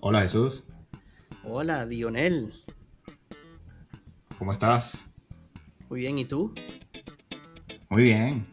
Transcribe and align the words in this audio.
Hola 0.00 0.22
Jesús, 0.22 0.64
Hola, 1.44 1.86
Dionel. 1.86 2.52
¿cómo 4.38 4.52
estás? 4.52 5.04
Muy 5.88 6.00
bien, 6.00 6.18
¿y 6.18 6.24
tú? 6.24 6.54
Muy 7.88 8.04
bien. 8.04 8.46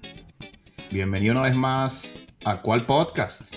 Bienvenido 0.91 1.33
una 1.33 1.43
vez 1.43 1.55
más 1.55 2.15
a 2.43 2.61
¿Cuál 2.61 2.85
podcast? 2.85 3.53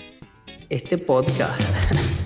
Este 0.69 0.97
podcast. 0.97 1.61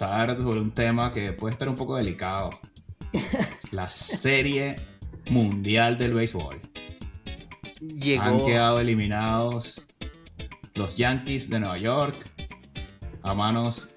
conversar 0.00 0.36
sobre 0.38 0.60
un 0.60 0.70
tema 0.72 1.12
que 1.12 1.32
puede 1.32 1.52
estar 1.52 1.68
un 1.68 1.74
poco 1.74 1.96
delicado. 1.96 2.50
La 3.70 3.90
serie 3.90 4.76
mundial 5.30 5.98
del 5.98 6.14
béisbol. 6.14 6.60
Han 8.20 8.44
quedado 8.44 8.80
eliminados 8.80 9.84
los 10.74 10.96
Yankees 10.96 11.48
de 11.50 11.60
Nueva 11.60 11.76
York 11.78 12.16
a 13.22 13.34
manos 13.34 13.88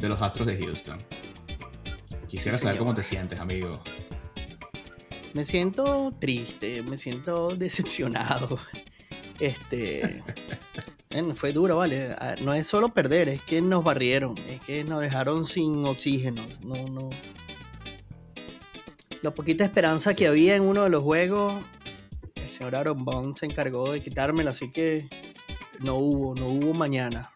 de 0.00 0.08
los 0.08 0.20
Astros 0.22 0.46
de 0.46 0.58
Houston. 0.58 0.98
Quisiera 2.28 2.56
Sí, 2.56 2.62
saber 2.62 2.76
señor. 2.76 2.78
cómo 2.78 2.94
te 2.94 3.02
sientes, 3.02 3.40
amigo. 3.40 3.80
Me 5.34 5.44
siento 5.44 6.12
triste, 6.20 6.82
me 6.82 6.96
siento 6.96 7.56
decepcionado. 7.56 8.58
Este. 9.40 10.22
fue 11.34 11.52
duro, 11.52 11.76
vale. 11.78 12.14
No 12.42 12.54
es 12.54 12.66
solo 12.66 12.90
perder, 12.94 13.28
es 13.28 13.42
que 13.42 13.60
nos 13.60 13.82
barrieron, 13.82 14.36
es 14.48 14.60
que 14.60 14.84
nos 14.84 15.00
dejaron 15.00 15.44
sin 15.46 15.84
oxígeno. 15.84 16.46
No, 16.62 16.86
no. 16.88 17.10
La 19.22 19.32
poquita 19.34 19.64
esperanza 19.64 20.14
que 20.14 20.26
había 20.26 20.56
en 20.56 20.62
uno 20.62 20.84
de 20.84 20.90
los 20.90 21.02
juegos, 21.02 21.62
el 22.36 22.48
señor 22.48 22.74
Aaron 22.74 23.04
Bond 23.04 23.34
se 23.36 23.46
encargó 23.46 23.92
de 23.92 24.02
quitármela, 24.02 24.50
así 24.50 24.70
que 24.70 25.08
no 25.80 25.96
hubo, 25.96 26.34
no 26.34 26.46
hubo 26.46 26.72
mañana. 26.74 27.30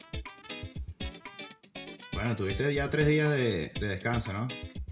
Bueno, 2.12 2.36
tuviste 2.36 2.72
ya 2.72 2.88
tres 2.88 3.06
días 3.06 3.28
de, 3.30 3.70
de 3.78 3.88
descanso, 3.88 4.32
¿no? 4.32 4.48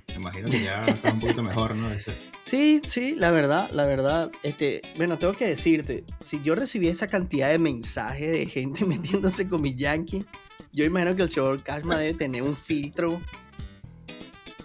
Me 0.08 0.14
imagino 0.16 0.48
que 0.50 0.62
ya 0.64 0.84
estás 0.86 1.14
un 1.14 1.20
poquito 1.20 1.42
mejor, 1.42 1.74
¿no? 1.76 1.90
Ese- 1.90 2.21
Sí, 2.52 2.82
sí, 2.84 3.14
la 3.16 3.30
verdad, 3.30 3.70
la 3.72 3.86
verdad, 3.86 4.30
este, 4.42 4.82
bueno, 4.98 5.18
tengo 5.18 5.32
que 5.32 5.46
decirte, 5.46 6.04
si 6.18 6.42
yo 6.42 6.54
recibí 6.54 6.86
esa 6.86 7.06
cantidad 7.06 7.48
de 7.48 7.58
mensajes 7.58 8.30
de 8.30 8.44
gente 8.44 8.84
metiéndose 8.84 9.48
con 9.48 9.62
mi 9.62 9.74
Yankee, 9.74 10.26
yo 10.70 10.84
imagino 10.84 11.16
que 11.16 11.22
el 11.22 11.30
señor 11.30 11.62
Cashma 11.62 11.96
debe 11.96 12.12
tener 12.12 12.42
un 12.42 12.54
filtro, 12.54 13.22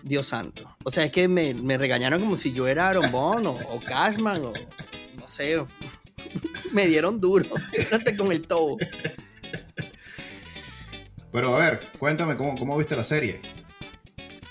Dios 0.04 0.28
santo. 0.28 0.70
O 0.84 0.92
sea, 0.92 1.06
es 1.06 1.12
que 1.12 1.30
me, 1.30 1.54
me 1.54 1.78
regañaron 1.78 2.20
como 2.20 2.36
si 2.36 2.52
yo 2.52 2.68
era 2.68 2.90
Aaron 2.90 3.10
Bond 3.10 3.48
o, 3.48 3.52
o 3.54 3.80
Cashman 3.80 4.44
o 4.44 4.52
no 4.52 5.28
sé, 5.30 5.56
me 6.74 6.88
dieron 6.88 7.22
duro, 7.22 7.46
con 8.18 8.34
el 8.34 8.46
todo. 8.46 8.76
Pero 11.32 11.56
a 11.56 11.60
ver, 11.60 11.80
cuéntame 11.98 12.36
cómo, 12.36 12.58
cómo 12.58 12.78
viste 12.78 12.98
la 12.98 13.06
serie. 13.06 13.40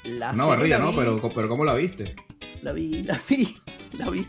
La 0.05 0.33
Una 0.33 0.45
serie 0.45 0.57
barrida, 0.57 0.79
¿no? 0.79 0.97
Pero, 0.97 1.21
pero 1.35 1.49
¿cómo 1.51 1.67
la 1.67 1.75
viste? 1.75 2.15
La 2.67 2.73
vi, 2.73 3.05
la 3.05 3.21
vi, 3.29 3.57
la 3.97 4.11
vi. 4.11 4.27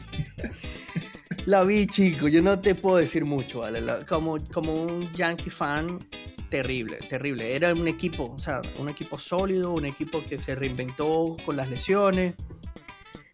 La 1.47 1.63
vi, 1.63 1.87
chico. 1.87 2.27
Yo 2.27 2.43
no 2.43 2.59
te 2.59 2.75
puedo 2.75 2.97
decir 2.97 3.25
mucho, 3.25 3.61
¿vale? 3.61 3.81
Como, 4.07 4.37
como 4.53 4.73
un 4.73 5.11
Yankee 5.13 5.49
fan, 5.49 6.07
terrible, 6.47 6.97
terrible. 7.09 7.55
Era 7.55 7.73
un 7.73 7.87
equipo, 7.87 8.31
o 8.35 8.37
sea, 8.37 8.61
un 8.77 8.89
equipo 8.89 9.17
sólido, 9.17 9.73
un 9.73 9.85
equipo 9.85 10.23
que 10.23 10.37
se 10.37 10.53
reinventó 10.53 11.35
con 11.47 11.57
las 11.57 11.71
lesiones. 11.71 12.35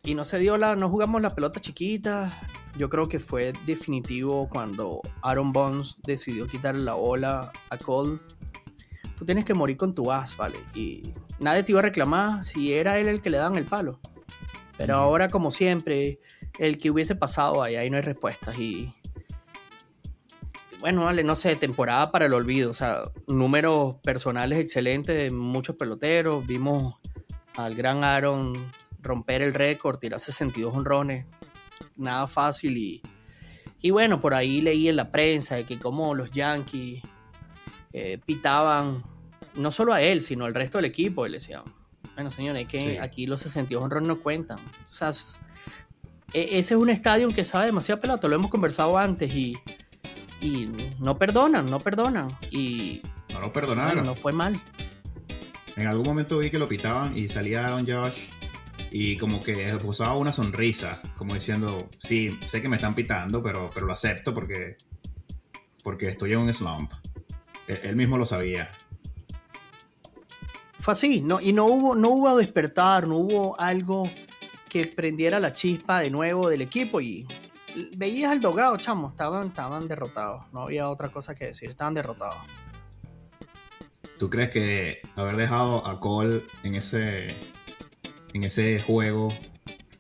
Y 0.06 0.16
no 0.16 0.24
se 0.24 0.40
dio 0.40 0.58
la, 0.58 0.78
no 0.78 0.88
jugamos 0.88 1.22
la 1.22 1.32
pelota 1.32 1.60
chiquita. 1.60 2.32
Yo 2.78 2.90
creo 2.90 3.10
que 3.10 3.20
fue 3.20 3.52
definitivo 3.66 4.48
cuando 4.48 5.02
Aaron 5.22 5.52
Bonds 5.52 5.98
decidió 6.04 6.48
quitarle 6.48 6.82
la 6.82 6.94
bola 6.94 7.52
a 7.70 7.78
Cole. 7.78 8.20
Tú 9.18 9.26
tienes 9.26 9.44
que 9.44 9.54
morir 9.54 9.76
con 9.76 9.94
tu 9.94 10.10
as, 10.14 10.38
¿vale? 10.38 10.60
Y 10.74 11.04
nadie 11.40 11.64
te 11.64 11.74
iba 11.74 11.82
a 11.82 11.84
reclamar 11.84 12.46
si 12.46 12.72
era 12.72 13.00
él 13.00 13.10
el 13.10 13.22
que 13.22 13.32
le 13.32 13.36
dan 13.36 13.58
el 13.58 13.66
palo. 13.66 14.00
Pero 14.78 14.96
ahora, 14.96 15.28
como 15.30 15.52
siempre, 15.52 16.20
el 16.58 16.78
que 16.78 16.90
hubiese 16.90 17.16
pasado 17.16 17.62
ahí, 17.62 17.76
ahí 17.76 17.90
no 17.90 17.98
hay 17.98 18.04
respuestas. 18.04 18.58
Y 18.58 18.94
bueno, 20.80 21.06
vale, 21.06 21.24
no 21.24 21.36
sé, 21.36 21.56
temporada 21.56 22.12
para 22.12 22.26
el 22.26 22.34
olvido. 22.34 22.72
O 22.72 22.74
sea, 22.74 23.04
números 23.28 23.96
personales 24.04 24.60
excelentes 24.60 25.16
de 25.16 25.32
muchos 25.32 25.76
peloteros. 25.76 26.46
Vimos 26.46 26.96
al 27.56 27.76
gran 27.76 28.04
Aaron 28.04 28.72
romper 29.00 29.42
el 29.42 29.54
récord, 29.54 30.00
tirar 30.00 30.20
62 30.20 30.76
honrones. 30.76 31.26
Nada 31.96 32.28
fácil. 32.28 32.78
Y, 32.78 33.02
y 33.80 33.92
bueno, 33.92 34.20
por 34.20 34.34
ahí 34.34 34.60
leí 34.60 34.90
en 34.90 34.96
la 34.96 35.12
prensa 35.12 35.56
de 35.56 35.66
que 35.66 35.80
como 35.80 36.16
los 36.16 36.32
Yankees 36.32 37.02
eh, 37.94 38.20
pitaban 38.26 39.04
no 39.56 39.72
solo 39.72 39.94
a 39.94 40.02
él, 40.02 40.22
sino 40.22 40.46
al 40.46 40.56
resto 40.56 40.80
del 40.80 40.86
equipo. 40.86 41.26
Y 41.26 41.30
le 41.30 41.38
decían, 41.38 41.64
bueno, 42.16 42.30
señores, 42.30 42.64
es 42.64 42.68
que 42.68 42.80
Sí. 42.80 42.98
aquí 42.98 43.26
los 43.26 43.42
62 43.42 43.84
honrones 43.84 44.08
no 44.08 44.20
cuentan. 44.22 44.60
O 44.90 44.94
sea, 44.94 45.10
e- 46.34 46.60
ese 46.60 46.74
es 46.74 46.80
un 46.80 46.90
estadio 46.90 47.30
que 47.30 47.46
sabe 47.46 47.68
demasiado 47.68 48.00
pelota, 48.02 48.28
lo 48.28 48.36
hemos 48.36 48.50
conversado 48.52 48.98
antes 48.98 49.34
y, 49.34 49.54
y 50.42 50.70
no 51.00 51.18
perdonan, 51.18 51.70
no 51.70 51.80
perdonan. 51.80 52.28
Y 52.52 53.02
No 53.32 53.40
lo 53.42 53.52
perdonaron. 53.54 53.94
bueno, 53.96 54.04
no 54.10 54.16
fue 54.16 54.34
mal. 54.34 54.60
En 55.76 55.88
algún 55.88 56.06
momento 56.06 56.38
vi 56.38 56.50
que 56.52 56.60
lo 56.60 56.68
pitaban 56.70 57.18
y 57.18 57.28
salía 57.28 57.66
Aaron 57.66 57.88
Josh 57.88 58.28
y 58.92 59.18
como 59.18 59.42
que 59.44 59.70
esbozaba 59.70 60.16
una 60.16 60.32
sonrisa, 60.32 61.02
como 61.18 61.34
diciendo, 61.34 61.90
sí, 61.98 62.30
sé 62.46 62.62
que 62.62 62.70
me 62.70 62.76
están 62.76 62.94
pitando, 62.94 63.42
pero, 63.42 63.72
pero 63.74 63.88
lo 63.88 63.94
acepto 63.94 64.36
porque, 64.36 64.78
porque 65.84 66.10
estoy 66.10 66.34
en 66.34 66.40
un 66.40 66.54
slump. 66.54 66.92
Él, 67.68 67.80
él 67.84 67.96
mismo 67.96 68.18
lo 68.20 68.26
sabía. 68.28 68.70
Fue 70.84 70.94
así, 70.94 71.22
no, 71.22 71.40
y 71.40 71.54
no 71.54 71.66
hubo, 71.66 71.96
no 71.96 72.10
hubo 72.10 72.36
despertar, 72.36 73.08
no 73.08 73.16
hubo 73.16 73.58
algo 73.58 74.10
que 74.68 74.86
prendiera 74.86 75.40
la 75.40 75.54
chispa 75.54 76.02
de 76.02 76.10
nuevo 76.10 76.50
del 76.50 76.62
equipo 76.62 77.00
y 77.00 77.26
veías 77.96 78.34
al 78.34 78.42
dogado, 78.42 78.76
chamo, 78.76 79.08
estaban, 79.08 79.48
estaban 79.48 79.88
derrotados, 79.88 80.44
no 80.52 80.64
había 80.64 80.90
otra 80.90 81.08
cosa 81.10 81.36
que 81.36 81.46
decir, 81.46 81.70
estaban 81.70 81.94
derrotados. 81.94 82.36
¿Tú 84.20 84.30
crees 84.30 84.50
que 84.50 85.02
haber 85.16 85.38
dejado 85.38 85.88
a 85.88 86.02
Cole 86.02 86.44
en 86.64 86.76
ese, 86.76 87.30
en 88.34 88.44
ese 88.44 88.82
juego 88.82 89.30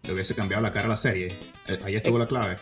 le 0.02 0.14
hubiese 0.14 0.36
cambiado 0.36 0.62
la 0.64 0.74
cara 0.74 0.88
a 0.88 0.90
la 0.90 0.98
serie? 0.98 1.40
Eh, 1.68 1.80
Ahí 1.86 1.96
estuvo 1.96 2.18
la 2.20 2.28
clave. 2.28 2.58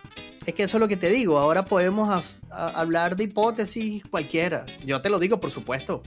Es 0.46 0.54
que 0.54 0.64
eso 0.64 0.78
es 0.78 0.82
lo 0.82 0.88
que 0.88 0.98
te 0.98 1.10
digo. 1.10 1.40
Ahora 1.40 1.66
podemos 1.66 2.10
as- 2.10 2.42
a- 2.52 2.70
hablar 2.70 3.16
de 3.16 3.24
hipótesis 3.24 4.04
cualquiera. 4.12 4.66
Yo 4.86 5.02
te 5.02 5.10
lo 5.10 5.18
digo, 5.18 5.40
por 5.40 5.50
supuesto. 5.52 6.04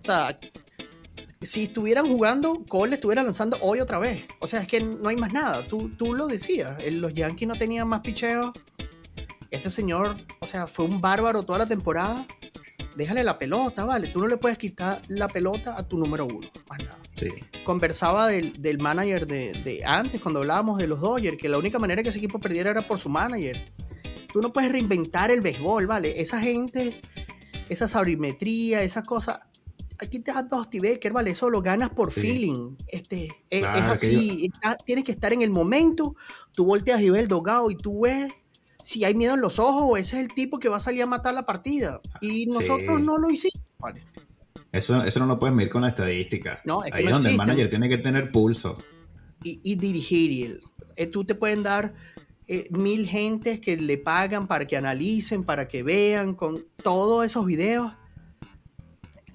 O 0.00 0.04
sea, 0.04 0.38
si 1.40 1.64
estuvieran 1.64 2.08
jugando, 2.08 2.64
Cole 2.66 2.94
estuviera 2.96 3.22
lanzando 3.22 3.58
hoy 3.60 3.80
otra 3.80 3.98
vez. 3.98 4.24
O 4.40 4.46
sea, 4.46 4.60
es 4.60 4.66
que 4.66 4.80
no 4.80 5.08
hay 5.08 5.16
más 5.16 5.32
nada. 5.32 5.66
Tú, 5.68 5.90
tú 5.96 6.14
lo 6.14 6.26
decías. 6.26 6.82
el- 6.82 7.00
Los 7.00 7.14
Yankees 7.14 7.48
no 7.48 7.54
tenían 7.54 7.88
más 7.88 8.00
picheo. 8.00 8.52
Este 9.50 9.70
señor, 9.70 10.16
o 10.40 10.46
sea, 10.46 10.66
fue 10.66 10.84
un 10.84 11.00
bárbaro 11.00 11.42
toda 11.44 11.60
la 11.60 11.66
temporada. 11.66 12.26
Déjale 12.96 13.22
la 13.24 13.38
pelota, 13.38 13.84
¿vale? 13.84 14.08
Tú 14.08 14.20
no 14.20 14.26
le 14.26 14.36
puedes 14.36 14.58
quitar 14.58 15.00
la 15.08 15.28
pelota 15.28 15.78
a 15.78 15.86
tu 15.86 15.96
número 15.96 16.26
uno. 16.26 16.48
Más 16.68 16.78
nada 16.80 16.98
Sí. 17.16 17.28
conversaba 17.64 18.28
del, 18.28 18.52
del 18.60 18.78
manager 18.78 19.26
de, 19.26 19.52
de 19.64 19.84
antes, 19.84 20.20
cuando 20.20 20.40
hablábamos 20.40 20.78
de 20.78 20.86
los 20.86 21.00
Dodgers, 21.00 21.36
que 21.36 21.48
la 21.48 21.58
única 21.58 21.78
manera 21.78 22.02
que 22.02 22.10
ese 22.10 22.18
equipo 22.18 22.38
perdiera 22.40 22.70
era 22.70 22.82
por 22.82 22.98
su 22.98 23.08
manager. 23.08 23.72
Tú 24.32 24.42
no 24.42 24.52
puedes 24.52 24.70
reinventar 24.70 25.30
el 25.30 25.40
béisbol, 25.40 25.86
¿vale? 25.86 26.20
Esa 26.20 26.40
gente, 26.40 27.00
esa 27.68 27.88
sabrimetría, 27.88 28.82
esa 28.82 29.02
cosa. 29.02 29.48
Aquí 30.00 30.20
te 30.20 30.32
das 30.32 30.48
dos 30.48 30.68
Becker, 30.70 31.12
¿vale? 31.12 31.30
Eso 31.30 31.50
lo 31.50 31.60
ganas 31.62 31.90
por 31.90 32.12
Sí. 32.12 32.20
feeling. 32.20 32.76
Este, 32.86 33.28
es, 33.50 33.60
Claro, 33.60 33.92
es 33.94 34.00
que 34.00 34.06
así. 34.06 34.50
está- 34.52 34.76
tienes 34.76 35.04
que 35.04 35.12
estar 35.12 35.32
en 35.32 35.42
el 35.42 35.50
momento. 35.50 36.14
Tú 36.52 36.64
volteas 36.64 37.00
y 37.02 37.10
ves 37.10 37.22
el 37.22 37.28
dogado 37.28 37.70
y 37.70 37.76
tú 37.76 38.02
ves 38.02 38.32
si 38.82 39.04
hay 39.04 39.14
miedo 39.14 39.34
en 39.34 39.40
los 39.40 39.58
ojos 39.58 39.98
ese 39.98 40.16
es 40.16 40.22
el 40.22 40.34
tipo 40.34 40.58
que 40.58 40.68
va 40.68 40.76
a 40.76 40.80
salir 40.80 41.02
a 41.02 41.06
matar 41.06 41.34
la 41.34 41.44
partida. 41.44 42.00
Y 42.20 42.46
nosotros 42.46 42.98
Sí. 43.00 43.02
no 43.06 43.18
lo 43.18 43.28
hicimos, 43.30 43.66
¿vale? 43.78 44.02
Eso, 44.70 45.02
eso 45.02 45.18
no 45.20 45.26
lo 45.26 45.38
puedes 45.38 45.54
medir 45.56 45.70
con 45.70 45.82
la 45.82 45.88
estadística. 45.88 46.60
No, 46.64 46.84
es 46.84 46.92
que 46.92 46.98
Ahí 46.98 47.04
no 47.04 47.10
es 47.10 47.14
donde 47.16 47.28
existe. 47.30 47.42
el 47.42 47.46
manager 47.48 47.68
tiene 47.70 47.88
que 47.88 47.98
tener 47.98 48.30
pulso. 48.32 48.78
y, 49.44 49.60
y 49.62 49.76
dirigir. 49.76 50.60
Eh, 50.96 51.06
tú 51.06 51.22
te 51.24 51.34
pueden 51.36 51.62
dar 51.62 51.94
eh, 52.48 52.66
mil 52.70 53.06
gentes 53.06 53.60
que 53.60 53.76
le 53.76 53.98
pagan 53.98 54.46
para 54.48 54.66
que 54.66 54.76
analicen, 54.76 55.44
para 55.44 55.68
que 55.68 55.82
vean 55.84 56.34
con 56.34 56.64
todos 56.82 57.24
esos 57.26 57.46
videos. 57.46 57.92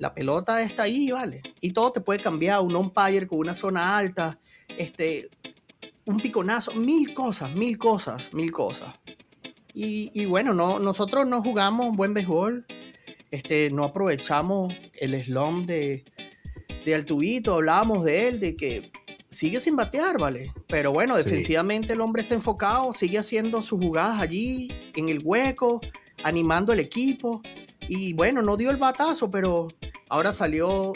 La 0.04 0.14
pelota 0.14 0.62
está 0.62 0.84
ahí, 0.84 1.12
¿vale? 1.12 1.42
Y 1.62 1.72
todo 1.72 1.94
te 1.94 2.02
puede 2.02 2.20
cambiar. 2.22 2.60
Un 2.60 2.76
umpire 2.76 3.26
con 3.26 3.40
una 3.40 3.54
zona 3.54 3.96
alta, 3.98 4.38
este, 4.78 5.30
un 6.04 6.20
piconazo, 6.20 6.74
mil 6.74 7.14
cosas, 7.14 7.56
mil 7.56 7.78
cosas, 7.78 8.34
mil 8.34 8.52
cosas. 8.52 8.94
Y, 9.74 10.12
y 10.14 10.26
bueno, 10.26 10.54
no, 10.54 10.78
nosotros 10.78 11.26
no 11.26 11.42
jugamos 11.42 11.96
buen 11.96 12.14
béisbol. 12.14 12.66
este, 13.34 13.72
no 13.72 13.86
aprovechamos 13.86 14.76
el 14.94 15.24
slump 15.24 15.68
de, 15.68 16.06
de 16.86 16.96
Altubito, 16.96 17.56
hablábamos 17.56 18.04
de 18.04 18.28
él, 18.28 18.40
de 18.40 18.56
que 18.56 18.92
sigue 19.30 19.60
sin 19.60 19.76
batear, 19.76 20.20
¿vale? 20.20 20.52
Pero 20.68 20.92
bueno, 20.92 21.16
defensivamente 21.16 21.94
el 21.94 22.02
hombre 22.02 22.22
está 22.22 22.36
enfocado, 22.36 22.94
sigue 22.94 23.18
haciendo 23.18 23.64
sus 23.64 23.80
jugadas 23.80 24.20
allí, 24.20 24.68
en 24.96 25.10
el 25.10 25.22
hueco, 25.24 25.82
animando 26.24 26.74
el 26.74 26.80
equipo. 26.80 27.42
Y 27.88 28.14
bueno, 28.14 28.44
no 28.44 28.56
dio 28.56 28.70
el 28.70 28.78
batazo, 28.78 29.32
pero 29.32 29.68
ahora 30.14 30.32
salió 30.32 30.94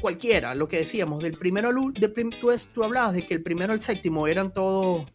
cualquiera, 0.00 0.56
lo 0.56 0.66
que 0.66 0.78
decíamos, 0.78 1.22
del 1.22 1.34
primero 1.34 1.68
al 1.68 1.78
último, 1.78 2.12
tú, 2.40 2.50
tú 2.74 2.82
hablabas 2.82 3.12
de 3.12 3.24
que 3.24 3.34
el 3.34 3.42
primero 3.42 3.72
al 3.72 3.80
séptimo 3.80 4.26
eran 4.26 4.52
todos 4.52 5.06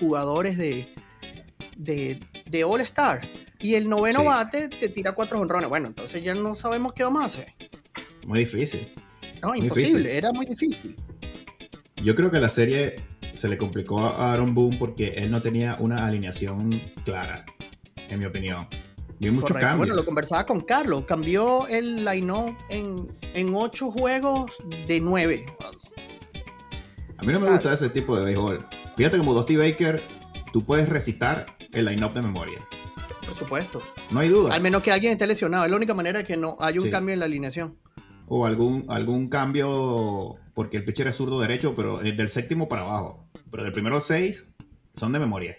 jugadores 0.00 0.58
de, 0.58 0.92
de, 1.76 2.18
de 2.44 2.64
All 2.64 2.80
Star. 2.80 3.20
Y 3.60 3.74
el 3.74 3.88
noveno 3.88 4.24
bate 4.24 4.68
te 4.68 4.88
tira 4.88 5.12
cuatro 5.12 5.40
honrones. 5.40 5.68
Bueno, 5.68 5.86
entonces 5.86 6.24
ya 6.24 6.34
no 6.34 6.56
sabemos 6.56 6.92
qué 6.92 7.04
vamos 7.04 7.22
a 7.22 7.26
hacer. 7.26 7.54
Muy 8.26 8.40
difícil. 8.40 8.92
No, 9.42 9.54
imposible, 9.54 10.16
era 10.16 10.32
muy 10.32 10.44
difícil. 10.44 10.96
Yo 12.02 12.16
creo 12.16 12.32
que 12.32 12.40
la 12.40 12.48
serie 12.48 12.96
se 13.32 13.48
le 13.48 13.56
complicó 13.56 14.00
a 14.00 14.32
Aaron 14.32 14.54
Boone 14.54 14.76
porque 14.76 15.10
él 15.10 15.30
no 15.30 15.40
tenía 15.40 15.76
una 15.78 16.04
alineación 16.04 16.70
clara, 17.04 17.44
en 18.08 18.18
mi 18.18 18.26
opinión. 18.26 18.66
Vi 19.18 19.30
muchos 19.30 19.56
cambios. 19.56 19.78
Bueno, 19.78 19.94
lo 19.94 20.04
conversaba 20.04 20.44
con 20.44 20.60
Carlos. 20.60 21.04
Cambió 21.06 21.66
el 21.68 22.04
line-up 22.04 22.56
en, 22.68 23.08
en 23.34 23.54
ocho 23.54 23.90
juegos 23.90 24.52
de 24.86 25.00
nueve. 25.00 25.46
A 27.18 27.22
mí 27.22 27.32
no 27.32 27.40
me 27.40 27.50
gusta 27.50 27.72
ese 27.72 27.88
tipo 27.88 28.16
de 28.18 28.26
béisbol. 28.26 28.66
Fíjate 28.96 29.18
como 29.18 29.32
Dusty 29.34 29.56
Baker, 29.56 30.02
tú 30.52 30.64
puedes 30.64 30.88
recitar 30.88 31.46
el 31.72 31.86
line-up 31.86 32.12
de 32.12 32.22
memoria. 32.22 32.58
Por 33.24 33.36
supuesto. 33.36 33.82
No 34.10 34.20
hay 34.20 34.28
duda. 34.28 34.54
Al 34.54 34.60
menos 34.60 34.82
que 34.82 34.92
alguien 34.92 35.12
esté 35.12 35.26
lesionado. 35.26 35.64
Es 35.64 35.70
la 35.70 35.76
única 35.76 35.94
manera 35.94 36.22
que 36.22 36.36
no 36.36 36.56
haya 36.60 36.80
un 36.80 36.90
cambio 36.90 37.14
en 37.14 37.20
la 37.20 37.24
alineación. 37.24 37.78
O 38.28 38.44
algún, 38.44 38.84
algún 38.88 39.28
cambio 39.28 40.36
porque 40.54 40.76
el 40.76 40.84
pitcher 40.84 41.08
es 41.08 41.16
zurdo 41.16 41.40
derecho, 41.40 41.74
pero 41.74 41.98
del 41.98 42.28
séptimo 42.28 42.68
para 42.68 42.82
abajo. 42.82 43.26
Pero 43.50 43.64
del 43.64 43.72
primero 43.72 43.96
al 43.96 44.02
seis 44.02 44.48
son 44.94 45.12
de 45.12 45.18
memoria. 45.18 45.56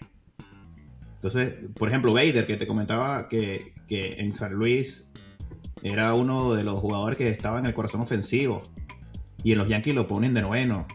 Entonces, 1.18 1.54
por 1.74 1.88
ejemplo, 1.88 2.12
Vader, 2.12 2.46
que 2.46 2.56
te 2.56 2.66
comentaba 2.66 3.26
que, 3.26 3.74
en 3.88 4.34
San 4.34 4.52
Luis 4.52 5.10
era 5.82 6.14
uno 6.14 6.54
de 6.54 6.62
los 6.62 6.78
jugadores 6.78 7.18
que 7.18 7.28
estaba 7.28 7.58
en 7.58 7.66
el 7.66 7.74
corazón 7.74 8.00
ofensivo. 8.00 8.62
Y 9.42 9.52
en 9.52 9.58
los 9.58 9.68
Yankees 9.68 9.94
lo 9.94 10.06
ponen 10.06 10.32
de 10.32 10.42
noveno. 10.42 10.86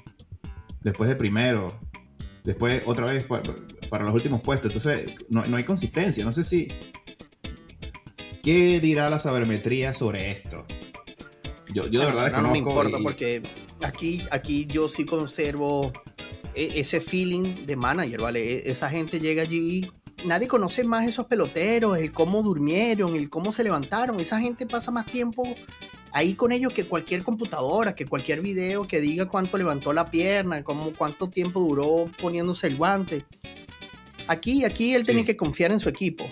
Después 0.81 1.09
de 1.09 1.17
primero. 1.17 1.67
Después 2.45 2.83
otra 2.85 3.05
vez 3.07 3.25
para, 3.25 4.05
los 4.05 4.15
últimos 4.15 4.39
puestos. 4.41 4.73
Entonces, 4.73 5.13
no, 5.27 5.43
hay 5.57 5.65
consistencia. 5.65 6.23
No 6.23 6.31
sé 6.31 6.45
si... 6.45 6.69
¿Qué 8.41 8.79
dirá 8.79 9.09
la 9.09 9.19
sabermetría 9.19 9.93
sobre 9.93 10.31
esto? 10.31 10.65
Yo, 11.73 11.87
yo 11.87 11.99
de 11.99 12.05
verdad 12.05 12.31
no, 12.31 12.43
no 12.43 12.51
me 12.51 12.59
importa 12.59 12.97
porque 13.01 13.41
aquí, 13.81 14.21
aquí 14.31 14.65
yo 14.67 14.87
sí 14.87 15.05
conservo 15.05 15.91
e, 16.53 16.79
ese 16.79 16.99
feeling 16.99 17.65
de 17.65 17.75
manager, 17.75 18.21
¿vale? 18.21 18.57
E, 18.57 18.71
esa 18.71 18.89
gente 18.89 19.19
llega 19.19 19.43
allí 19.43 19.89
nadie 20.25 20.47
conoce 20.47 20.83
más 20.83 21.07
esos 21.07 21.25
peloteros, 21.25 21.97
el 21.97 22.11
cómo 22.11 22.41
durmieron, 22.41 23.15
el 23.15 23.29
cómo 23.29 23.51
se 23.51 23.63
levantaron. 23.63 24.19
Esa 24.19 24.39
gente 24.39 24.65
pasa 24.65 24.91
más 24.91 25.05
tiempo 25.05 25.43
ahí 26.11 26.35
con 26.35 26.51
ellos 26.51 26.73
que 26.73 26.87
cualquier 26.87 27.23
computadora, 27.23 27.95
que 27.95 28.05
cualquier 28.05 28.41
video 28.41 28.87
que 28.87 29.01
diga 29.01 29.27
cuánto 29.27 29.57
levantó 29.57 29.93
la 29.93 30.09
pierna, 30.11 30.63
cómo, 30.63 30.93
cuánto 30.93 31.29
tiempo 31.29 31.59
duró 31.59 32.09
poniéndose 32.21 32.67
el 32.67 32.77
guante. 32.77 33.25
Aquí, 34.27 34.63
aquí 34.63 34.93
él 34.93 35.05
tiene 35.05 35.25
que 35.25 35.35
confiar 35.35 35.71
en 35.71 35.79
su 35.79 35.89
equipo. 35.89 36.25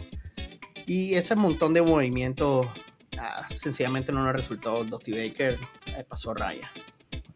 Y 0.85 1.13
ese 1.15 1.35
montón 1.35 1.73
de 1.73 1.81
movimientos 1.81 2.67
ah, 3.17 3.47
sencillamente 3.55 4.11
no 4.11 4.25
le 4.25 4.33
resultó. 4.33 4.83
Dusty 4.83 5.11
Baker 5.11 5.57
eh, 5.87 6.03
pasó 6.07 6.33
raya. 6.33 6.71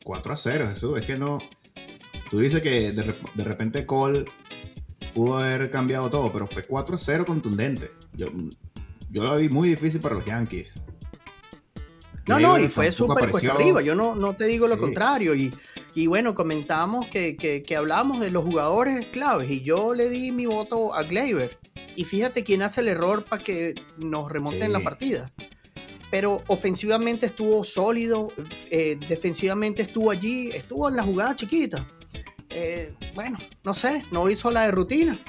4 0.04 0.34
a 0.34 0.38
0, 0.38 0.68
Jesús. 0.69 0.98
Es 0.98 1.06
que 1.06 1.18
no. 1.18 1.40
Tú 2.30 2.40
dices 2.40 2.62
que 2.62 2.92
de, 2.92 3.16
de 3.34 3.44
repente 3.44 3.86
Cole 3.86 4.25
pudo 5.15 5.38
haber 5.38 5.71
cambiado 5.71 6.09
todo, 6.09 6.31
pero 6.31 6.45
fue 6.45 6.63
4 6.63 6.97
0 6.97 7.25
contundente. 7.25 7.89
Yo, 8.13 8.27
yo 9.09 9.23
lo 9.23 9.38
vi 9.38 9.47
muy 9.47 9.69
difícil 9.69 10.01
para 10.01 10.15
los 10.15 10.25
Yankees. 10.25 10.75
No, 12.27 12.39
no, 12.39 12.59
y 12.59 12.67
fue 12.67 12.91
súper 12.91 13.31
cuesta 13.31 13.53
arriba. 13.53 13.81
Yo 13.81 13.95
no, 13.95 14.15
no 14.15 14.35
te 14.35 14.45
digo 14.45 14.67
lo 14.67 14.77
contrario. 14.77 15.33
Y, 15.35 15.53
y, 15.94 16.07
bueno, 16.07 16.35
comentamos 16.35 17.07
que, 17.07 17.38
que, 17.38 17.75
hablamos 17.75 18.19
de 18.19 18.29
los 18.29 18.44
jugadores 18.44 19.06
claves. 19.07 19.50
Y 19.50 19.62
yo 19.62 19.94
le 19.94 20.09
di 20.09 20.31
mi 20.31 20.47
voto 20.47 20.94
a 20.94 21.03
Gleyber. 21.03 21.57
Y 21.95 22.03
fíjate 22.03 22.44
quién 22.44 22.62
hace 22.62 22.81
el 22.81 22.89
error 22.89 23.23
para 23.23 23.41
que 23.41 23.75
nos 23.97 24.29
remonten 24.29 24.73
la 24.73 24.81
partida. 24.81 25.31
Pero 26.12 26.44
ofensivamente 26.47 27.27
estuvo 27.27 27.63
sólido, 27.63 28.33
eh, 28.69 28.97
defensivamente 29.07 29.83
estuvo 29.83 30.12
allí, 30.12 30.50
estuvo 30.51 30.89
en 30.89 30.95
la 30.97 31.03
jugada 31.03 31.35
chiquita. 31.35 31.88
Eh, 32.57 32.94
bueno, 33.13 33.38
no 33.66 33.74
sé, 33.74 34.02
no 34.12 34.30
hizo 34.30 34.50
la 34.50 34.62
de 34.62 34.72
rutina. 34.72 35.19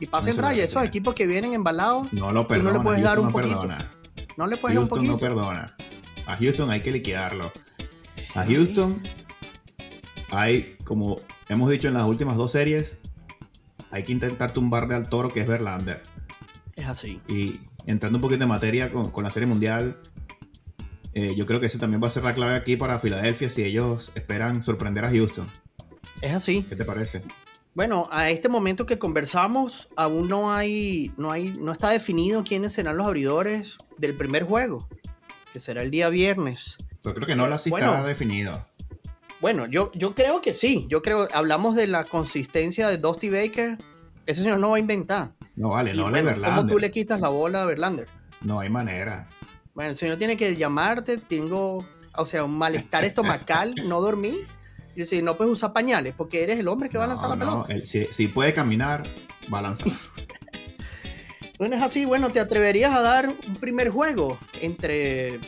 Y 0.00 0.06
pasen 0.06 0.36
raya, 0.36 0.64
esos 0.64 0.82
equipos 0.82 1.14
que 1.14 1.24
vienen 1.24 1.54
embalados, 1.54 2.12
no 2.12 2.32
lo 2.32 2.48
perdona, 2.48 2.72
no 2.72 2.78
le 2.78 2.84
puedes 2.84 3.02
dar 3.04 3.20
un 3.20 3.28
poquito. 3.28 3.68
No 4.36 4.46
le 4.48 4.56
puedes 4.56 4.74
dar 4.74 4.82
un 4.82 4.88
poquito. 4.88 5.12
no 5.12 5.18
perdona. 5.18 5.76
A 6.26 6.36
Houston 6.36 6.68
hay 6.70 6.80
que 6.80 6.90
liquidarlo. 6.90 7.52
A 8.34 8.44
Houston 8.44 9.00
hay, 10.32 10.76
como 10.84 11.20
hemos 11.48 11.70
dicho 11.70 11.86
en 11.86 11.94
las 11.94 12.08
últimas 12.08 12.36
dos 12.36 12.50
series, 12.50 12.98
hay 13.92 14.02
que 14.02 14.10
intentar 14.10 14.52
tumbarle 14.52 14.96
al 14.96 15.08
toro 15.08 15.28
que 15.28 15.40
es 15.40 15.46
Verlander. 15.46 16.02
Es 16.74 16.86
así. 16.86 17.20
Y 17.28 17.60
entrando 17.86 18.18
un 18.18 18.22
poquito 18.22 18.42
en 18.42 18.48
materia 18.48 18.90
con, 18.90 19.22
la 19.22 19.30
serie 19.30 19.46
mundial, 19.46 19.96
eh, 21.14 21.36
yo 21.36 21.46
creo 21.46 21.60
que 21.60 21.66
ese 21.66 21.78
también 21.78 22.02
va 22.02 22.08
a 22.08 22.10
ser 22.10 22.24
la 22.24 22.34
clave 22.34 22.56
aquí 22.56 22.76
para 22.76 22.98
Filadelfia 22.98 23.48
si 23.48 23.62
ellos 23.62 24.10
esperan 24.16 24.60
sorprender 24.60 25.04
a 25.04 25.10
Houston. 25.10 25.48
Es 26.20 26.32
así. 26.32 26.64
¿Qué 26.68 26.76
te 26.76 26.84
parece? 26.84 27.22
Bueno, 27.74 28.08
a 28.10 28.30
este 28.30 28.48
momento 28.48 28.86
que 28.86 28.98
conversamos, 28.98 29.88
aún 29.96 30.28
no 30.28 30.52
hay, 30.52 31.12
no 31.16 31.30
hay, 31.30 31.52
no 31.52 31.70
está 31.70 31.90
definido 31.90 32.42
quiénes 32.42 32.72
serán 32.72 32.96
los 32.96 33.06
abridores 33.06 33.76
del 33.98 34.16
primer 34.16 34.42
juego, 34.42 34.88
que 35.52 35.60
será 35.60 35.82
el 35.82 35.90
día 35.90 36.08
viernes. 36.08 36.76
Yo 37.04 37.14
creo 37.14 37.26
que 37.26 37.36
no 37.36 37.46
la 37.46 37.56
está 37.56 38.02
definido. 38.02 38.66
Bueno, 39.40 39.66
yo, 39.66 39.92
yo 39.94 40.14
creo 40.16 40.40
que 40.40 40.54
sí. 40.54 40.86
Yo 40.90 41.02
creo, 41.02 41.28
hablamos 41.32 41.76
de 41.76 41.86
la 41.86 42.04
consistencia 42.04 42.88
de 42.88 42.98
Dusty 42.98 43.30
Baker. 43.30 43.78
Ese 44.26 44.42
señor 44.42 44.58
no 44.58 44.70
va 44.70 44.76
a 44.76 44.80
inventar. 44.80 45.34
No 45.54 45.68
vale, 45.70 45.94
no 45.94 46.04
vale 46.04 46.22
Verlander. 46.22 46.56
¿Cómo 46.56 46.66
tú 46.66 46.78
le 46.80 46.90
quitas 46.90 47.20
la 47.20 47.28
bola 47.28 47.62
a 47.62 47.66
Verlander? 47.66 48.08
No 48.40 48.58
hay 48.58 48.68
manera. 48.70 49.28
Bueno, 49.74 49.90
el 49.90 49.96
señor 49.96 50.18
tiene 50.18 50.36
que 50.36 50.56
llamarte, 50.56 51.18
tengo, 51.18 51.86
o 52.16 52.26
sea, 52.26 52.42
un 52.42 52.58
malestar 52.58 53.04
estomacal, 53.04 53.76
no 53.86 54.00
dormí 54.00 54.40
y 54.98 55.02
decir, 55.02 55.22
no 55.22 55.36
puedes 55.36 55.52
usar 55.52 55.72
pañales 55.72 56.12
porque 56.16 56.42
eres 56.42 56.58
el 56.58 56.66
hombre 56.66 56.88
que 56.88 56.98
va 56.98 57.04
a 57.04 57.06
lanzar 57.06 57.30
la 57.30 57.38
pelota. 57.38 57.68
si, 57.84 58.26
puede 58.26 58.52
caminar, 58.52 59.04
va 59.52 59.60
a 59.60 59.62
lanzar. 59.62 59.92
bueno, 61.58 61.76
es 61.76 61.82
así. 61.82 62.04
Bueno, 62.04 62.30
¿te 62.30 62.40
atreverías 62.40 62.92
a 62.92 63.00
dar 63.00 63.28
un 63.28 63.54
primer 63.60 63.90
juego 63.90 64.36
entre 64.60 65.38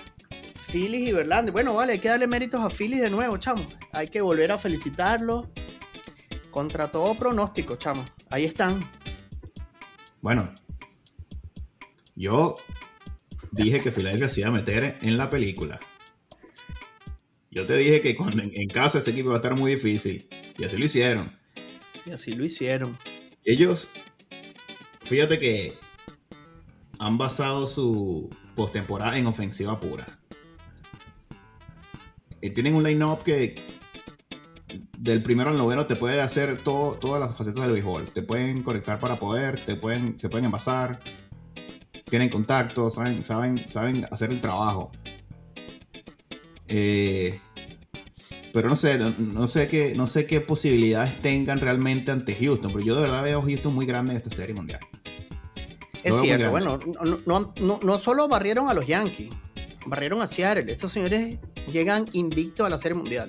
Phillies 0.70 1.08
y 1.08 1.12
Verlander? 1.12 1.52
Bueno, 1.52 1.74
vale, 1.74 1.94
hay 1.94 1.98
que 1.98 2.08
darle 2.08 2.28
méritos 2.28 2.60
a 2.62 2.70
Phillies 2.70 3.00
de 3.00 3.10
nuevo, 3.10 3.38
chamo. 3.38 3.66
Hay 3.90 4.06
que 4.06 4.20
volver 4.20 4.52
a 4.52 4.56
felicitarlo. 4.56 5.50
Contra 6.52 6.92
todo 6.92 7.16
pronóstico, 7.16 7.74
chamo. 7.74 8.04
Ahí 8.30 8.44
están. 8.44 8.88
Bueno, 10.20 10.54
yo 12.14 12.54
dije 13.50 13.80
que 13.80 13.90
Philadelphia 13.90 14.28
se 14.28 14.40
iba 14.40 14.48
a 14.50 14.52
meter 14.52 14.98
en 15.02 15.16
la 15.16 15.28
película. 15.28 15.80
Yo 17.52 17.66
te 17.66 17.76
dije 17.76 18.00
que 18.00 18.14
cuando 18.14 18.42
en, 18.42 18.68
casa 18.68 18.98
ese 18.98 19.10
equipo 19.10 19.28
iba 19.28 19.34
a 19.34 19.38
estar 19.38 19.56
muy 19.56 19.74
difícil. 19.74 20.28
Y 20.56 20.64
así 20.64 20.76
lo 20.76 20.84
hicieron. 20.84 21.36
Y 22.06 22.10
así 22.12 22.32
lo 22.34 22.44
hicieron. 22.44 22.96
Ellos, 23.44 23.88
fíjate 25.02 25.38
que 25.40 25.78
han 27.00 27.18
basado 27.18 27.66
su 27.66 28.30
postemporada 28.54 29.18
en 29.18 29.26
ofensiva 29.26 29.80
pura. 29.80 30.06
Eh, 32.40 32.50
tienen 32.50 32.74
un 32.74 32.84
line-up 32.84 33.24
que 33.24 33.80
del 34.96 35.22
primero 35.22 35.50
al 35.50 35.56
noveno 35.56 35.86
te 35.86 35.96
puede 35.96 36.20
hacer 36.20 36.58
todo, 36.62 36.92
todas 36.92 37.20
las 37.20 37.36
facetas 37.36 37.64
del 37.64 37.72
béisbol. 37.72 38.04
Te 38.08 38.22
pueden 38.22 38.62
conectar 38.62 39.00
para 39.00 39.18
poder, 39.18 39.64
te 39.64 39.74
pueden, 39.74 40.18
se 40.18 40.28
pueden 40.28 40.44
envasar, 40.44 41.00
tienen 42.04 42.28
contacto, 42.28 42.90
saben, 42.90 43.24
saben, 43.24 43.68
saben 43.68 44.06
hacer 44.10 44.30
el 44.30 44.40
trabajo. 44.40 44.92
Eh, 46.70 47.40
pero 48.52 48.68
no 48.68 48.76
sé, 48.76 48.98
no, 48.98 49.46
sé 49.46 49.68
qué, 49.68 49.94
no 49.94 50.06
sé 50.06 50.26
qué 50.26 50.40
posibilidades 50.40 51.20
tengan 51.20 51.60
realmente 51.60 52.10
ante 52.10 52.34
Houston, 52.34 52.72
pero 52.72 52.84
yo 52.84 52.94
de 52.94 53.02
verdad 53.02 53.22
veo 53.22 53.40
a 53.40 53.42
Houston 53.42 53.74
muy 53.74 53.86
grande 53.86 54.12
en 54.12 54.18
esta 54.18 54.30
serie 54.30 54.54
mundial. 54.54 54.80
Es 56.02 56.18
cierto, 56.18 56.50
bueno, 56.50 56.80
no, 57.26 57.52
no, 57.60 57.98
solo 57.98 58.26
barrieron 58.26 58.68
a 58.68 58.74
los 58.74 58.86
Yankees, 58.86 59.30
barrieron 59.86 60.22
a 60.22 60.26
Seattle. 60.26 60.72
Estos 60.72 60.92
señores 60.92 61.38
llegan 61.70 62.06
invictos 62.12 62.66
a 62.66 62.70
la 62.70 62.78
serie 62.78 62.96
mundial. 62.96 63.28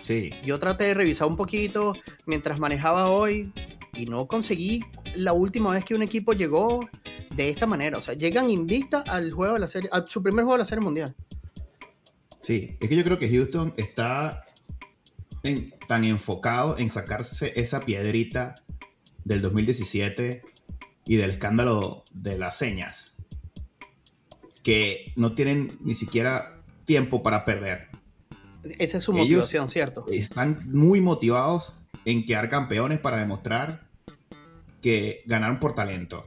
Sí. 0.00 0.30
Yo 0.44 0.58
traté 0.58 0.84
de 0.84 0.94
revisar 0.94 1.28
un 1.28 1.36
poquito 1.36 1.92
mientras 2.26 2.58
manejaba 2.58 3.10
hoy 3.10 3.52
y 3.94 4.06
no 4.06 4.26
conseguí 4.26 4.82
la 5.14 5.32
última 5.32 5.72
vez 5.72 5.84
que 5.84 5.94
un 5.94 6.02
equipo 6.02 6.32
llegó 6.32 6.88
de 7.34 7.50
esta 7.50 7.66
manera. 7.66 7.98
O 7.98 8.00
sea, 8.00 8.14
llegan 8.14 8.50
invicta 8.50 9.04
al 9.06 9.30
juego 9.32 9.54
de 9.54 9.60
la 9.60 9.68
serie, 9.68 9.90
a 9.92 10.04
su 10.06 10.22
primer 10.22 10.44
juego 10.44 10.56
de 10.56 10.58
la 10.60 10.64
serie 10.64 10.82
mundial. 10.82 11.14
Sí, 12.40 12.76
es 12.80 12.88
que 12.88 12.96
yo 12.96 13.04
creo 13.04 13.18
que 13.18 13.30
Houston 13.30 13.74
está 13.76 14.46
tan 15.86 16.04
enfocado 16.04 16.78
en 16.78 16.90
sacarse 16.90 17.52
esa 17.56 17.80
piedrita 17.80 18.54
del 19.24 19.42
2017 19.42 20.42
y 21.06 21.16
del 21.16 21.30
escándalo 21.30 22.04
de 22.12 22.38
las 22.38 22.56
señas 22.58 23.14
que 24.62 25.06
no 25.16 25.34
tienen 25.34 25.78
ni 25.80 25.94
siquiera 25.94 26.62
tiempo 26.84 27.22
para 27.22 27.44
perder. 27.44 27.88
Esa 28.78 28.98
es 28.98 29.04
su 29.04 29.12
motivación, 29.12 29.70
¿cierto? 29.70 30.06
Están 30.10 30.70
muy 30.70 31.00
motivados 31.00 31.74
en 32.04 32.24
quedar 32.24 32.50
campeones 32.50 32.98
para 32.98 33.18
demostrar 33.18 33.88
que 34.82 35.22
ganaron 35.26 35.58
por 35.58 35.74
talento. 35.74 36.26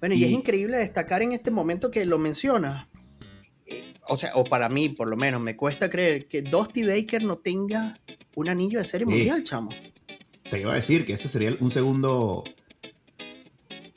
Bueno, 0.00 0.14
y, 0.14 0.24
es 0.24 0.30
increíble 0.30 0.78
destacar 0.78 1.22
en 1.22 1.32
este 1.32 1.50
momento 1.50 1.90
que 1.90 2.04
lo 2.04 2.18
menciona. 2.18 2.88
Eh, 4.04 4.12
o 4.12 4.16
sea, 4.16 4.32
o 4.34 4.44
para 4.44 4.68
mí, 4.68 4.88
por 4.88 5.08
lo 5.08 5.16
menos, 5.16 5.40
me 5.40 5.56
cuesta 5.56 5.88
creer 5.88 6.26
que 6.26 6.42
Dusty 6.42 6.84
Baker 6.84 7.22
no 7.22 7.36
tenga 7.36 7.98
un 8.36 8.48
anillo 8.48 8.78
de 8.78 8.84
serie 8.84 9.06
mundial, 9.06 9.44
chamo. 9.44 9.70
Te 10.50 10.60
iba 10.60 10.72
a 10.72 10.76
decir 10.76 11.04
que 11.04 11.14
ese 11.14 11.28
sería 11.28 11.56
un 11.60 11.70
segundo 11.70 12.44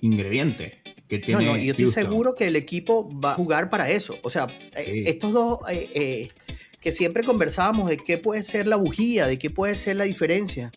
ingrediente 0.02 0.82
que 1.08 1.20
tiene. 1.20 1.46
No, 1.46 1.52
no, 1.54 1.58
yo 1.58 1.72
estoy 1.72 1.88
seguro 1.88 2.36
que 2.36 2.48
el 2.48 2.56
equipo 2.56 3.10
va 3.20 3.34
a 3.34 3.36
jugar 3.36 3.70
para 3.70 3.90
eso. 3.90 4.18
O 4.24 4.30
sea, 4.30 4.48
eh, 4.76 5.04
estos 5.08 5.34
dos 5.34 5.60
eh, 5.70 6.30
que 6.80 6.92
siempre 6.92 7.24
conversábamos 7.24 7.90
de 7.90 7.98
qué 7.98 8.18
puede 8.18 8.44
ser 8.44 8.68
la 8.68 8.76
bujía, 8.76 9.28
de 9.28 9.38
qué 9.38 9.50
puede 9.50 9.76
ser 9.76 9.96
la 9.98 10.06
diferencia. 10.06 10.72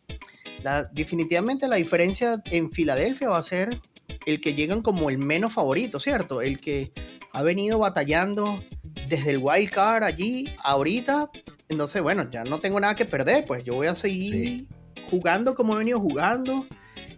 definitivamente 0.92 1.68
la 1.68 1.76
diferencia 1.76 2.42
en 2.50 2.70
Filadelfia 2.70 3.28
va 3.28 3.38
a 3.38 3.42
ser 3.42 3.80
el 4.26 4.40
que 4.40 4.54
llegan 4.54 4.82
como 4.82 5.10
el 5.10 5.18
menos 5.18 5.54
favorito, 5.54 6.00
¿cierto? 6.00 6.42
El 6.42 6.58
que 6.60 6.92
ha 7.32 7.42
venido 7.42 7.78
batallando 7.78 8.62
desde 9.10 9.32
el 9.32 9.38
wild 9.38 9.70
card 9.70 10.04
allí, 10.04 10.48
ahorita. 10.62 11.30
Entonces, 11.68 12.00
bueno, 12.00 12.30
ya 12.30 12.44
no 12.44 12.60
tengo 12.60 12.80
nada 12.80 12.94
que 12.94 13.04
perder, 13.04 13.44
pues 13.44 13.64
yo 13.64 13.74
voy 13.74 13.88
a 13.88 13.94
seguir 13.94 14.66
jugando 15.10 15.54
como 15.54 15.74
he 15.74 15.78
venido 15.78 16.00
jugando, 16.00 16.66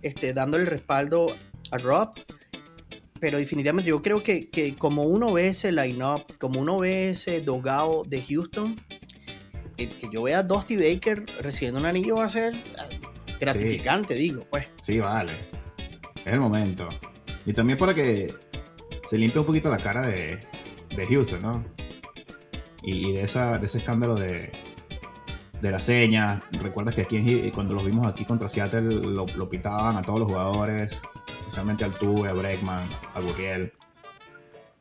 este, 0.01 0.33
dándole 0.33 0.65
el 0.65 0.71
respaldo 0.71 1.37
a 1.71 1.79
Rob. 1.79 2.15
Pero 3.21 3.39
definitivamente 3.39 3.91
yo 3.91 4.03
creo 4.03 4.23
que, 4.23 4.51
que 4.51 4.75
como 4.75 5.05
uno 5.05 5.33
ve 5.33 5.49
ese 5.49 5.71
line-up, 5.71 6.25
como 6.41 6.61
uno 6.61 6.79
ve 6.79 7.11
ese 7.11 7.41
dogado 7.41 8.05
de 8.05 8.21
Houston, 8.21 8.81
el 9.77 9.97
que 9.97 10.09
yo 10.11 10.23
vea 10.23 10.39
a 10.39 10.43
Dusty 10.43 10.77
Baker 10.77 11.25
recibiendo 11.41 11.79
un 11.79 11.87
anillo 11.87 12.17
va 12.17 12.25
a 12.25 12.29
ser 12.29 12.55
gratificante, 13.39 14.15
digo, 14.15 14.47
pues. 14.51 14.67
Sí, 14.83 14.99
vale. 14.99 15.51
Es 16.25 16.33
el 16.33 16.41
momento. 16.41 16.89
Y 17.45 17.53
también 17.53 17.79
para 17.79 17.95
que 17.95 18.33
se 19.09 19.19
limpie 19.19 19.41
un 19.41 19.47
poquito 19.47 19.71
la 19.71 19.79
cara 19.79 20.07
de, 20.07 20.41
de 20.97 21.07
Houston, 21.07 21.43
¿no? 21.43 21.65
Y, 22.83 23.13
de, 23.13 23.23
esa, 23.23 23.59
de 23.59 23.67
ese 23.67 23.79
escándalo 23.79 24.17
de, 24.17 24.51
de 25.61 25.71
la 25.71 25.79
seña. 25.79 26.43
Recuerdas 26.61 26.95
que 26.95 27.03
aquí 27.03 27.51
cuando 27.55 27.75
los 27.75 27.85
vimos 27.85 28.07
aquí 28.07 28.25
contra 28.25 28.49
Seattle 28.49 28.83
lo, 28.83 29.27
lo 29.27 29.49
pitaban 29.49 29.97
a 29.97 30.03
todos 30.03 30.21
los 30.21 30.29
jugadores, 30.29 31.01
especialmente 31.41 31.85
al 31.85 31.95
Tuve, 31.95 32.29
a 32.29 32.33
Breckman, 32.33 32.81
a 33.15 33.21
Gurriel. 33.21 33.73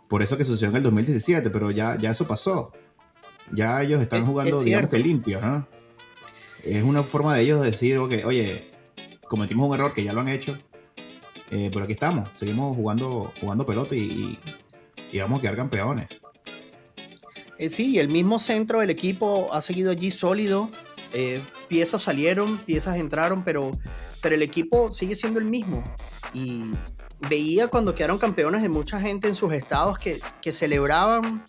Por 0.07 0.21
eso 0.21 0.35
que 0.35 0.43
sucedió 0.43 0.71
en 0.71 0.77
el 0.77 0.83
2017, 0.83 1.49
pero 1.51 1.71
ya, 1.71 1.97
ya 1.97 2.11
eso 2.11 2.27
pasó. 2.27 2.73
Ya 3.53 3.81
ellos 3.81 4.01
están 4.01 4.25
jugando, 4.25 4.61
digamos 4.61 4.89
que 4.89 4.99
limpio, 4.99 5.41
¿no? 5.41 5.67
Es 6.63 6.83
una 6.83 7.03
forma 7.03 7.35
de 7.35 7.43
ellos 7.43 7.61
decir, 7.61 7.97
oye, 7.97 8.71
cometimos 9.27 9.67
un 9.67 9.75
error 9.75 9.93
que 9.93 10.03
ya 10.03 10.13
lo 10.13 10.21
han 10.21 10.27
hecho, 10.27 10.57
eh, 11.49 11.69
pero 11.71 11.83
aquí 11.83 11.93
estamos, 11.93 12.29
seguimos 12.35 12.75
jugando, 12.75 13.33
jugando 13.39 13.65
pelota 13.65 13.95
y, 13.95 14.39
vamos 15.19 15.39
a 15.39 15.41
quedar 15.41 15.55
campeones. 15.55 16.21
Eh, 17.61 17.69
sí, 17.69 17.99
el 17.99 18.09
mismo 18.09 18.39
centro 18.39 18.79
del 18.79 18.89
equipo 18.89 19.53
ha 19.53 19.61
seguido 19.61 19.91
allí 19.91 20.09
sólido. 20.09 20.71
Eh, 21.13 21.43
piezas 21.67 22.01
salieron, 22.01 22.57
piezas 22.57 22.97
entraron, 22.97 23.43
pero, 23.43 23.69
pero 24.19 24.33
el 24.33 24.41
equipo 24.41 24.91
sigue 24.91 25.13
siendo 25.13 25.39
el 25.39 25.45
mismo. 25.45 25.83
Y 26.33 26.71
veía 27.29 27.67
cuando 27.67 27.93
quedaron 27.93 28.17
campeones 28.17 28.63
de 28.63 28.69
mucha 28.69 28.99
gente 28.99 29.27
en 29.27 29.35
sus 29.35 29.53
estados 29.53 29.99
que, 29.99 30.51
celebraban, 30.51 31.45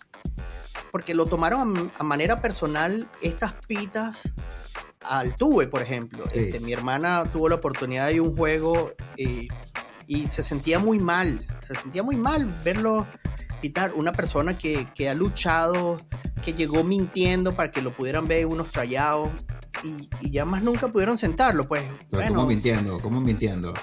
porque 0.91 1.15
lo 1.15 1.25
tomaron 1.25 1.91
a, 1.97 2.03
manera 2.03 2.35
personal 2.35 3.09
estas 3.19 3.55
pitas 3.67 4.21
al 5.01 5.35
tuve, 5.35 5.65
por 5.65 5.81
ejemplo. 5.81 6.25
Este, 6.31 6.59
mi 6.59 6.73
hermana 6.73 7.23
tuvo 7.23 7.49
la 7.49 7.55
oportunidad 7.55 8.09
de 8.09 8.21
un 8.21 8.37
juego 8.37 8.91
y 9.17 10.27
se 10.27 10.43
sentía 10.43 10.77
muy 10.77 10.99
mal, 10.99 11.43
se 11.59 11.73
sentía 11.73 12.03
muy 12.03 12.17
mal 12.17 12.45
verlo 12.63 13.07
pitar. 13.63 13.93
Una 13.93 14.11
persona 14.11 14.57
que, 14.57 15.09
ha 15.09 15.13
luchado, 15.13 16.01
que 16.43 16.53
llegó 16.53 16.83
mintiendo 16.83 17.55
para 17.55 17.71
que 17.71 17.81
lo 17.81 17.95
pudieran 17.95 18.27
ver 18.27 18.45
unos 18.45 18.69
trallados 18.71 19.29
y, 19.83 20.09
ya 20.29 20.43
más 20.43 20.61
nunca 20.63 20.89
pudieron 20.89 21.17
sentarlo, 21.17 21.63
pues. 21.63 21.81
bueno, 22.11 22.35
¿Cómo 22.35 22.47
mintiendo? 22.47 22.99
¿Cómo 22.99 23.21
mintiendo? 23.21 23.73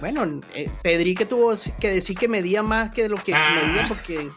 Bueno, 0.00 0.40
eh, 0.54 0.70
Pedri 0.82 1.14
que 1.14 1.26
tuvo 1.26 1.52
que 1.78 1.90
decir 1.90 2.16
que 2.16 2.28
medía 2.28 2.62
más 2.62 2.90
que 2.90 3.08
lo 3.08 3.22
que 3.22 3.34
ah. 3.34 3.62
medía 3.62 3.84
porque 3.86 4.30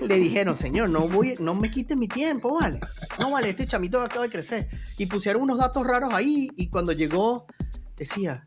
le 0.00 0.14
dijeron, 0.16 0.56
señor, 0.56 0.90
no 0.90 1.08
voy, 1.08 1.34
no 1.40 1.54
me 1.54 1.70
quite 1.70 1.96
mi 1.96 2.06
tiempo, 2.06 2.54
vale. 2.54 2.78
No, 3.18 3.32
vale, 3.32 3.50
este 3.50 3.66
chamito 3.66 4.00
acaba 4.00 4.24
de 4.24 4.30
crecer. 4.30 4.68
Y 4.96 5.06
pusieron 5.06 5.42
unos 5.42 5.58
datos 5.58 5.84
raros 5.84 6.14
ahí 6.14 6.48
y 6.56 6.70
cuando 6.70 6.92
llegó 6.92 7.46
decía, 7.96 8.46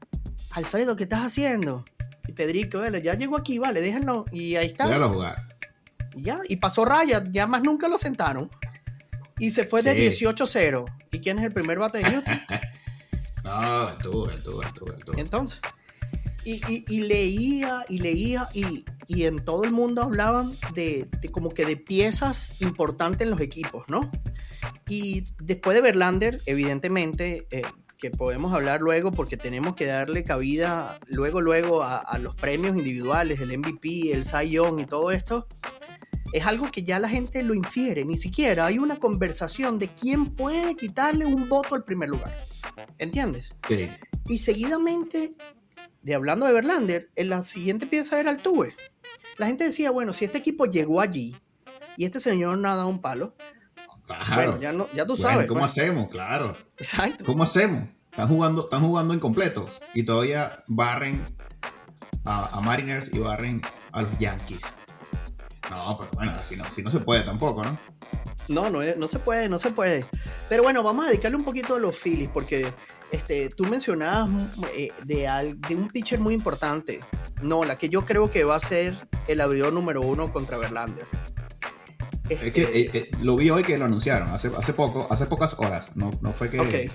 Alfredo, 0.51 0.95
¿qué 0.95 1.03
estás 1.03 1.25
haciendo? 1.25 1.83
Y 2.31 2.33
Pedrico, 2.33 2.77
vale, 2.77 3.01
ya 3.01 3.15
llegó 3.15 3.35
aquí, 3.35 3.57
vale, 3.59 3.81
déjenlo. 3.81 4.23
Y 4.31 4.55
ahí 4.55 4.67
está. 4.67 4.87
Déjalo 4.87 5.09
jugar. 5.09 5.47
Y 6.15 6.23
ya, 6.23 6.39
y 6.47 6.55
pasó 6.55 6.85
raya, 6.85 7.25
ya 7.29 7.45
más 7.45 7.61
nunca 7.61 7.89
lo 7.89 7.97
sentaron. 7.97 8.49
Y 9.37 9.51
se 9.51 9.65
fue 9.65 9.83
de 9.83 9.97
18-0. 9.97 10.85
¿Y 11.11 11.19
quién 11.19 11.39
es 11.39 11.43
el 11.43 11.51
primer 11.51 11.79
bate 11.79 11.97
de 11.97 12.03
Houston? 12.05 12.41
no, 13.43 13.97
tú, 13.97 14.23
tú, 14.43 14.61
tú, 14.73 14.85
tú. 15.05 15.11
Entonces, 15.17 15.59
y, 16.45 17.01
leía 17.01 17.83
y 17.89 17.97
leía 17.97 18.47
y, 18.53 18.85
en 19.25 19.43
todo 19.43 19.65
el 19.65 19.71
mundo 19.71 20.03
hablaban 20.03 20.53
de, 20.73 21.09
como 21.31 21.49
que 21.49 21.65
de 21.65 21.75
piezas 21.75 22.61
importantes 22.61 23.25
en 23.25 23.31
los 23.31 23.41
equipos, 23.41 23.83
¿no? 23.89 24.09
Y 24.87 25.25
después 25.43 25.75
de 25.75 25.81
Verlander, 25.81 26.41
evidentemente, 26.45 27.45
eh, 27.51 27.63
que 28.01 28.09
podemos 28.09 28.51
hablar 28.51 28.81
luego 28.81 29.11
porque 29.11 29.37
tenemos 29.37 29.75
que 29.75 29.85
darle 29.85 30.23
cabida 30.23 30.99
luego, 31.05 31.39
luego 31.39 31.83
a, 31.83 32.17
los 32.17 32.33
premios 32.35 32.75
individuales, 32.75 33.39
el 33.39 33.55
MVP, 33.55 34.11
el 34.11 34.25
Cy 34.25 34.49
Young 34.49 34.79
y 34.79 34.85
todo 34.87 35.11
esto, 35.11 35.47
es 36.33 36.45
algo 36.47 36.71
que 36.71 36.81
ya 36.81 36.97
la 36.97 37.07
gente 37.07 37.43
lo 37.43 37.53
infiere, 37.53 38.03
ni 38.03 38.17
siquiera 38.17 38.65
hay 38.65 38.79
una 38.79 38.97
conversación 38.97 39.77
de 39.77 39.93
quién 39.93 40.25
puede 40.25 40.75
quitarle 40.75 41.27
un 41.27 41.47
voto 41.47 41.75
al 41.75 41.83
primer 41.83 42.09
lugar. 42.09 42.35
¿Entiendes? 42.97 43.51
Sí. 43.67 43.87
Y 44.27 44.39
seguidamente, 44.39 45.35
de 46.01 46.15
hablando 46.15 46.47
de 46.47 46.53
Verlander, 46.53 47.11
en 47.15 47.29
la 47.29 47.43
siguiente 47.43 47.85
pieza 47.85 48.19
era 48.19 48.31
el 48.31 48.41
Tuve. 48.41 48.75
La 49.37 49.45
gente 49.45 49.63
decía, 49.63 49.91
bueno, 49.91 50.11
si 50.11 50.25
este 50.25 50.39
equipo 50.39 50.65
llegó 50.65 51.01
allí 51.01 51.35
y 51.97 52.05
este 52.05 52.19
señor 52.19 52.57
nada 52.57 52.87
un 52.87 52.99
palo, 52.99 53.35
bueno, 54.33 54.59
ya, 54.59 54.71
no, 54.71 54.87
ya 54.93 55.05
tú 55.05 55.17
sabes. 55.17 55.47
¿Cómo 55.47 55.61
pues. 55.61 55.71
hacemos? 55.71 56.09
Claro. 56.09 56.57
Exacto. 56.77 57.25
¿Cómo 57.25 57.43
hacemos? 57.43 57.85
Están 58.11 58.27
jugando, 58.27 58.63
están 58.65 58.81
jugando 58.81 59.13
incompletos 59.13 59.81
y 59.93 60.03
todavía 60.03 60.51
barren 60.67 61.23
a, 62.25 62.59
Mariners 62.61 63.13
y 63.13 63.19
barren 63.19 63.61
a 63.91 64.01
los 64.01 64.17
Yankees. 64.17 64.61
No, 65.69 65.97
pero 65.97 66.09
bueno, 66.15 66.33
así 66.37 66.55
no, 66.57 66.65
no 66.65 66.89
se 66.89 66.99
puede 66.99 67.21
tampoco, 67.21 67.63
¿no? 67.63 67.77
No, 68.47 68.69
no, 68.69 68.79
no 68.97 69.07
se 69.07 69.19
puede, 69.19 69.47
no 69.47 69.59
se 69.59 69.71
puede. 69.71 70.05
Pero 70.49 70.63
bueno, 70.63 70.83
vamos 70.83 71.05
a 71.05 71.07
dedicarle 71.07 71.37
un 71.37 71.45
poquito 71.45 71.75
a 71.75 71.79
los 71.79 71.97
Phillies, 71.97 72.29
porque 72.29 72.73
este, 73.11 73.49
tú 73.49 73.65
mencionabas 73.65 74.29
eh, 74.75 74.89
de, 75.05 75.55
de 75.69 75.75
un 75.75 75.87
pitcher 75.87 76.19
muy 76.19 76.33
importante, 76.33 76.99
no, 77.41 77.63
la 77.63 77.77
que 77.77 77.87
yo 77.87 78.05
creo 78.05 78.29
que 78.29 78.43
va 78.43 78.55
a 78.55 78.59
ser 78.59 79.07
el 79.27 79.39
abridor 79.39 79.71
número 79.71 80.01
uno 80.01 80.33
contra 80.33 80.57
Verlander. 80.57 81.07
Es 82.31 82.53
que 82.53 82.63
eh, 82.63 82.89
eh, 82.93 83.11
lo 83.21 83.35
vi 83.35 83.49
hoy 83.49 83.61
que 83.61 83.77
lo 83.77 83.85
anunciaron, 83.85 84.29
hace, 84.29 84.49
hace 84.57 84.73
poco, 84.73 85.07
hace 85.09 85.25
pocas 85.25 85.55
horas. 85.57 85.91
No, 85.95 86.11
no 86.21 86.31
fue 86.31 86.49
que, 86.49 86.89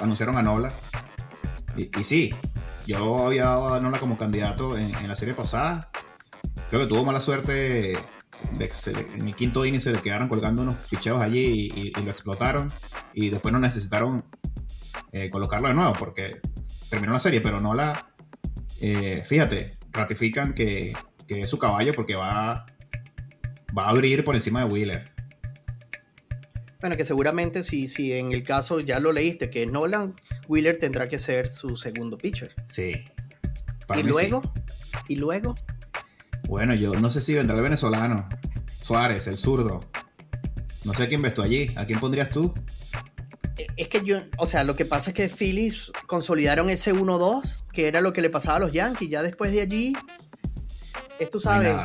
anunciaron 0.00 0.36
a 0.36 0.42
Nola. 0.42 0.72
Y, 1.76 1.90
y, 1.98 2.04
sí, 2.04 2.34
yo 2.86 3.26
había 3.26 3.44
dado 3.44 3.74
a 3.74 3.80
Nola 3.80 3.98
como 3.98 4.16
candidato 4.16 4.78
en, 4.78 5.08
la 5.08 5.16
serie 5.16 5.34
pasada. 5.34 5.90
Creo 6.68 6.82
que 6.82 6.86
tuvo 6.86 7.04
mala 7.04 7.20
suerte. 7.20 7.92
en 7.92 9.28
el 9.28 9.34
quinto 9.34 9.66
inning 9.66 9.80
se 9.80 9.90
le 9.90 10.00
quedaron 10.00 10.28
colgando 10.28 10.62
unos 10.62 10.76
picheos 10.88 11.20
allí 11.20 11.72
y, 11.74 12.00
lo 12.00 12.10
explotaron. 12.10 12.70
Y 13.14 13.30
después 13.30 13.52
no 13.52 13.58
necesitaron 13.58 14.24
eh, 15.10 15.28
colocarlo 15.28 15.68
de 15.68 15.74
nuevo 15.74 15.92
porque 15.94 16.34
terminó 16.88 17.12
la 17.12 17.20
serie. 17.20 17.40
Pero 17.40 17.60
Nola, 17.60 18.10
fíjate, 19.24 19.78
ratifican 19.90 20.54
que, 20.54 20.92
que 21.26 21.40
es 21.42 21.50
su 21.50 21.58
caballo 21.58 21.92
porque 21.94 22.14
va 22.14 22.64
va 23.76 23.86
a 23.86 23.90
abrir 23.90 24.24
por 24.24 24.34
encima 24.34 24.64
de 24.64 24.72
Wheeler. 24.72 25.04
Bueno, 26.80 26.96
que 26.96 27.04
seguramente 27.04 27.62
si, 27.62 27.86
si 27.86 28.12
en 28.12 28.32
el 28.32 28.42
caso 28.42 28.80
ya 28.80 28.98
lo 28.98 29.12
leíste, 29.12 29.50
que 29.50 29.66
Nolan, 29.66 30.14
Wheeler 30.48 30.78
tendrá 30.78 31.08
que 31.08 31.18
ser 31.18 31.48
su 31.48 31.76
segundo 31.76 32.18
pitcher. 32.18 32.54
Sí. 32.68 33.04
y 33.94 34.02
luego, 34.02 34.42
¿Y 35.08 35.16
luego? 35.16 35.54
Bueno, 36.48 36.74
yo 36.74 36.94
no 36.98 37.08
sé 37.08 37.20
si 37.20 37.34
vendrá 37.34 37.56
el 37.56 37.62
venezolano. 37.62 38.28
Suárez, 38.82 39.26
el 39.26 39.38
zurdo. 39.38 39.80
No 40.84 40.92
sé 40.92 41.06
quién 41.06 41.22
ves 41.22 41.34
tú 41.34 41.42
allí. 41.42 41.72
¿A 41.76 41.86
quién 41.86 42.00
pondrías 42.00 42.30
tú? 42.30 42.52
Eh, 43.56 43.68
es 43.76 43.88
que 43.88 44.02
yo, 44.04 44.18
o 44.38 44.46
sea, 44.46 44.64
lo 44.64 44.74
que 44.74 44.84
pasa 44.84 45.10
es 45.10 45.14
que 45.14 45.28
Phillies 45.28 45.92
consolidaron 46.06 46.68
ese 46.68 46.92
1-2, 46.92 47.66
que 47.72 47.86
era 47.86 48.00
lo 48.00 48.12
que 48.12 48.22
le 48.22 48.30
pasaba 48.30 48.56
a 48.56 48.60
los 48.60 48.72
Yankees. 48.72 49.08
Ya 49.08 49.22
después 49.22 49.52
de 49.52 49.60
allí, 49.60 49.92
es 51.20 51.30
tú 51.30 51.38
sabes. 51.38 51.76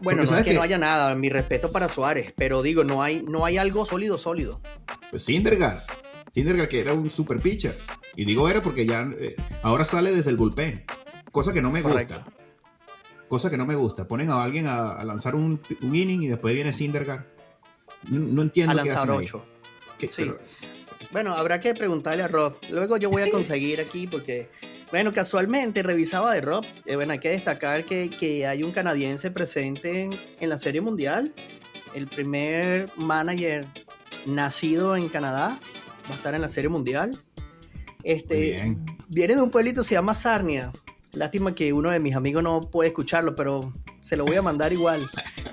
Bueno, 0.00 0.24
no 0.24 0.36
es 0.36 0.44
que, 0.44 0.54
no 0.54 0.62
haya 0.62 0.78
nada, 0.78 1.14
mi 1.14 1.28
respeto 1.28 1.72
para 1.72 1.88
Suárez, 1.88 2.32
pero 2.36 2.62
digo, 2.62 2.84
no 2.84 3.02
hay, 3.02 3.22
no 3.22 3.44
hay 3.44 3.56
algo 3.56 3.86
sólido, 3.86 4.18
sólido. 4.18 4.60
Pues 5.10 5.24
Sindergaard, 5.24 5.80
Sindergaard 6.30 6.68
que 6.68 6.80
era 6.80 6.92
un 6.92 7.08
super 7.10 7.40
pitcher. 7.40 7.76
Y 8.14 8.24
digo 8.24 8.48
era 8.48 8.62
porque 8.62 8.86
ya 8.86 9.08
eh, 9.18 9.36
ahora 9.62 9.84
sale 9.84 10.14
desde 10.14 10.30
el 10.30 10.36
bullpen, 10.36 10.84
cosa 11.32 11.52
que 11.52 11.62
no 11.62 11.70
me 11.70 11.82
gusta. 11.82 12.24
Cosa 13.28 13.50
que 13.50 13.56
no 13.56 13.66
me 13.66 13.74
gusta. 13.74 14.06
Ponen 14.06 14.30
a 14.30 14.42
alguien 14.42 14.66
a, 14.68 15.02
lanzar 15.02 15.34
un, 15.34 15.60
inning 15.82 16.22
y 16.22 16.28
después 16.28 16.54
viene 16.54 16.72
Sindergaard. 16.72 17.24
No, 18.08 18.42
entiendo. 18.42 18.70
A 18.70 18.74
lanzar 18.74 19.10
ocho. 19.10 19.44
Sí. 19.98 20.30
Bueno, 21.12 21.32
habrá 21.34 21.60
que 21.60 21.74
preguntarle 21.74 22.22
a 22.22 22.28
Rob. 22.28 22.56
Luego 22.70 22.96
yo 22.96 23.10
voy 23.10 23.22
a 23.22 23.30
conseguir 23.30 23.80
aquí 23.80 24.06
porque, 24.06 24.48
bueno, 24.90 25.12
casualmente 25.12 25.82
revisaba 25.82 26.34
de 26.34 26.40
Rob. 26.40 26.64
Eh, 26.84 26.96
bueno, 26.96 27.12
hay 27.12 27.18
que 27.18 27.28
destacar 27.30 27.84
que, 27.84 28.10
que, 28.10 28.46
hay 28.46 28.62
un 28.62 28.72
canadiense 28.72 29.30
presente 29.30 30.10
en, 30.40 30.48
la 30.48 30.58
Serie 30.58 30.80
Mundial. 30.80 31.34
El 31.94 32.08
primer 32.08 32.90
manager 32.96 33.66
nacido 34.26 34.96
en 34.96 35.08
Canadá 35.08 35.60
va 36.08 36.14
a 36.14 36.16
estar 36.16 36.34
en 36.34 36.42
la 36.42 36.48
Serie 36.48 36.68
Mundial. 36.68 37.18
Este, 38.02 38.76
viene 39.08 39.34
de 39.34 39.42
un 39.42 39.50
pueblito 39.50 39.82
se 39.82 39.94
llama 39.94 40.14
Sarnia. 40.14 40.72
Lástima 41.12 41.54
que 41.54 41.72
uno 41.72 41.90
de 41.90 41.98
mis 41.98 42.14
amigos 42.14 42.42
no 42.42 42.60
puede 42.60 42.88
escucharlo, 42.88 43.34
pero 43.34 43.72
se 44.02 44.16
lo 44.16 44.24
voy 44.24 44.36
a 44.36 44.42
mandar 44.42 44.72
igual. 44.72 45.08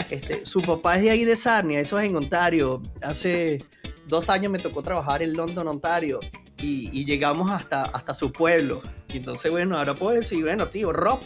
Este, 0.09 0.45
su 0.45 0.61
papá 0.61 0.97
es 0.97 1.03
de 1.03 1.09
ahí 1.11 1.25
de 1.25 1.35
Sarnia, 1.35 1.79
eso 1.79 1.97
es 1.99 2.07
en 2.07 2.15
Ontario. 2.15 2.81
Hace 3.01 3.63
dos 4.07 4.29
años 4.29 4.51
me 4.51 4.59
tocó 4.59 4.81
trabajar 4.81 5.21
en 5.23 5.33
London, 5.33 5.67
Ontario, 5.67 6.19
y, 6.57 7.05
llegamos 7.05 7.51
hasta, 7.51 7.83
hasta 7.83 8.13
su 8.13 8.31
pueblo. 8.31 8.81
Y 9.09 9.17
entonces, 9.17 9.51
bueno, 9.51 9.77
ahora 9.77 9.93
puedo 9.95 10.17
decir, 10.17 10.41
bueno, 10.43 10.69
tío, 10.69 10.93
Rob, 10.93 11.19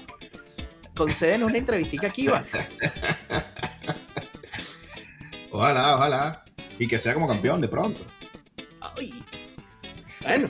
conceden 0.95 1.43
una 1.43 1.57
entrevista 1.57 2.07
aquí, 2.07 2.27
va. 2.27 2.43
Ojalá, 5.51 5.95
ojalá. 5.95 6.45
Y 6.77 6.87
que 6.87 6.99
sea 6.99 7.15
como 7.15 7.27
campeón 7.27 7.59
de 7.61 7.67
pronto. 7.67 8.05
Ay. 8.79 9.11
Bueno. 10.21 10.49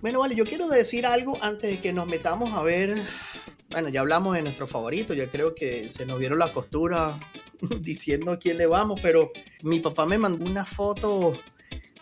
bueno, 0.00 0.20
vale, 0.20 0.36
yo 0.36 0.44
quiero 0.46 0.68
decir 0.68 1.04
algo 1.04 1.36
antes 1.42 1.70
de 1.70 1.80
que 1.80 1.92
nos 1.92 2.06
metamos 2.06 2.52
a 2.52 2.62
ver. 2.62 3.02
Bueno, 3.70 3.88
ya 3.88 4.00
hablamos 4.00 4.36
de 4.36 4.42
nuestro 4.42 4.68
favorito, 4.68 5.14
ya 5.14 5.26
creo 5.28 5.54
que 5.54 5.88
se 5.90 6.06
nos 6.06 6.20
vieron 6.20 6.38
las 6.38 6.50
costuras 6.50 7.18
diciendo 7.80 8.32
a 8.32 8.38
quién 8.38 8.58
le 8.58 8.66
vamos, 8.66 9.00
pero 9.00 9.32
mi 9.62 9.80
papá 9.80 10.06
me 10.06 10.18
mandó 10.18 10.44
una 10.44 10.64
foto 10.64 11.34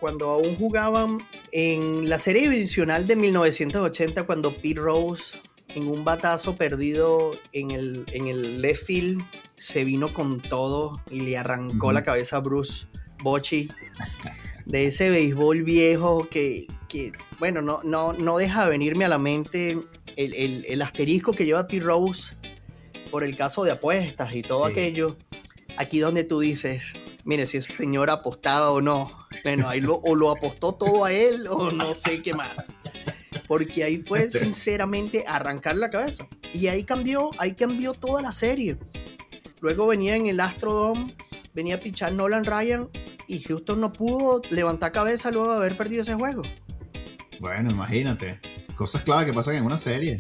cuando 0.01 0.31
aún 0.31 0.57
jugaban 0.57 1.19
en 1.53 2.09
la 2.09 2.19
serie 2.19 2.49
divisional 2.49 3.07
de 3.07 3.17
1980, 3.17 4.25
cuando 4.25 4.57
Pete 4.57 4.81
Rose, 4.81 5.39
en 5.75 5.89
un 5.89 6.05
batazo 6.05 6.57
perdido 6.57 7.33
en 7.53 7.73
el, 7.73 8.05
en 8.13 8.29
el 8.29 8.63
left 8.63 8.85
field, 8.85 9.23
se 9.57 9.85
vino 9.85 10.13
con 10.13 10.41
todo 10.41 10.93
y 11.11 11.21
le 11.21 11.37
arrancó 11.37 11.93
la 11.93 12.05
cabeza 12.05 12.37
a 12.37 12.41
Bruce 12.41 12.87
Bochy. 13.23 13.69
De 14.67 14.87
ese 14.87 15.11
béisbol 15.11 15.63
viejo 15.63 16.29
que, 16.29 16.67
bueno, 17.39 17.63
no, 17.63 17.81
no, 17.83 18.13
no 18.13 18.39
deja 18.39 18.65
de 18.65 18.71
venirme 18.71 19.05
a 19.05 19.09
la 19.09 19.19
mente 19.19 19.79
el, 20.17 20.83
asterisco 20.83 21.33
que 21.33 21.45
lleva 21.45 21.67
Pete 21.67 21.85
Rose 21.85 22.35
por 23.11 23.25
el 23.25 23.37
caso 23.37 23.65
de 23.65 23.73
apuestas 23.73 24.35
y 24.35 24.43
todo 24.43 24.67
aquello 24.67 25.17
aquí 25.79 26.01
donde 26.01 26.25
tú 26.25 26.41
dices, 26.41 26.95
mire, 27.25 27.47
si 27.47 27.59
ese 27.59 27.73
señor 27.73 28.11
apostaba 28.11 28.73
o 28.73 28.81
no. 28.81 29.17
Bueno, 29.45 29.69
ahí 29.69 29.81
lo, 29.81 29.97
o 29.97 30.15
lo 30.15 30.31
apostó 30.31 30.75
todo 30.75 31.05
a 31.05 31.13
él 31.13 31.47
o 31.49 31.71
no 31.71 31.95
sé 31.95 32.21
qué 32.21 32.35
más. 32.35 32.57
Porque 33.47 33.85
ahí 33.85 33.99
fue 33.99 34.29
sinceramente 34.29 35.25
arrancar 35.27 35.77
la 35.77 35.89
cabeza. 35.89 36.27
Y 36.53 36.67
ahí 36.67 36.83
cambió, 36.83 37.31
ahí 37.39 37.55
cambió 37.55 37.93
toda 37.93 38.21
la 38.21 38.33
serie. 38.33 38.77
Luego 39.61 39.87
venía 39.87 40.17
en 40.17 40.27
el 40.27 40.41
Astrodome, 40.41 41.17
venía 41.55 41.77
a 41.77 41.81
pichar 41.81 42.13
Nolan 42.13 42.45
Ryan 42.45 42.89
y 43.29 43.41
Houston 43.41 43.81
no 43.81 43.93
pudo 43.93 44.43
levantar 44.51 44.91
cabeza 44.93 45.31
luego 45.31 45.53
de 45.53 45.57
haber 45.59 45.77
perdido 45.77 46.03
ese 46.03 46.15
juego. 46.15 46.43
Bueno, 47.41 47.71
imagínate. 47.71 48.41
Cosas 48.75 49.03
claras 49.03 49.25
que 49.25 49.33
pasan 49.33 49.57
en 49.57 49.65
una 49.65 49.79
serie. 49.79 50.19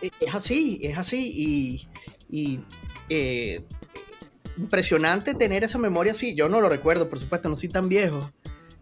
Es 0.00 0.34
así, 0.34 0.78
es 0.82 0.96
así. 0.96 1.32
Y, 1.34 1.88
y 2.28 2.60
eh, 3.08 3.64
impresionante 4.56 5.34
tener 5.34 5.64
esa 5.64 5.78
memoria 5.78 6.12
así. 6.12 6.34
Yo 6.34 6.48
no 6.48 6.60
lo 6.60 6.68
recuerdo, 6.68 7.08
por 7.08 7.18
supuesto, 7.18 7.48
no 7.48 7.56
soy 7.56 7.68
tan 7.68 7.88
viejo. 7.88 8.30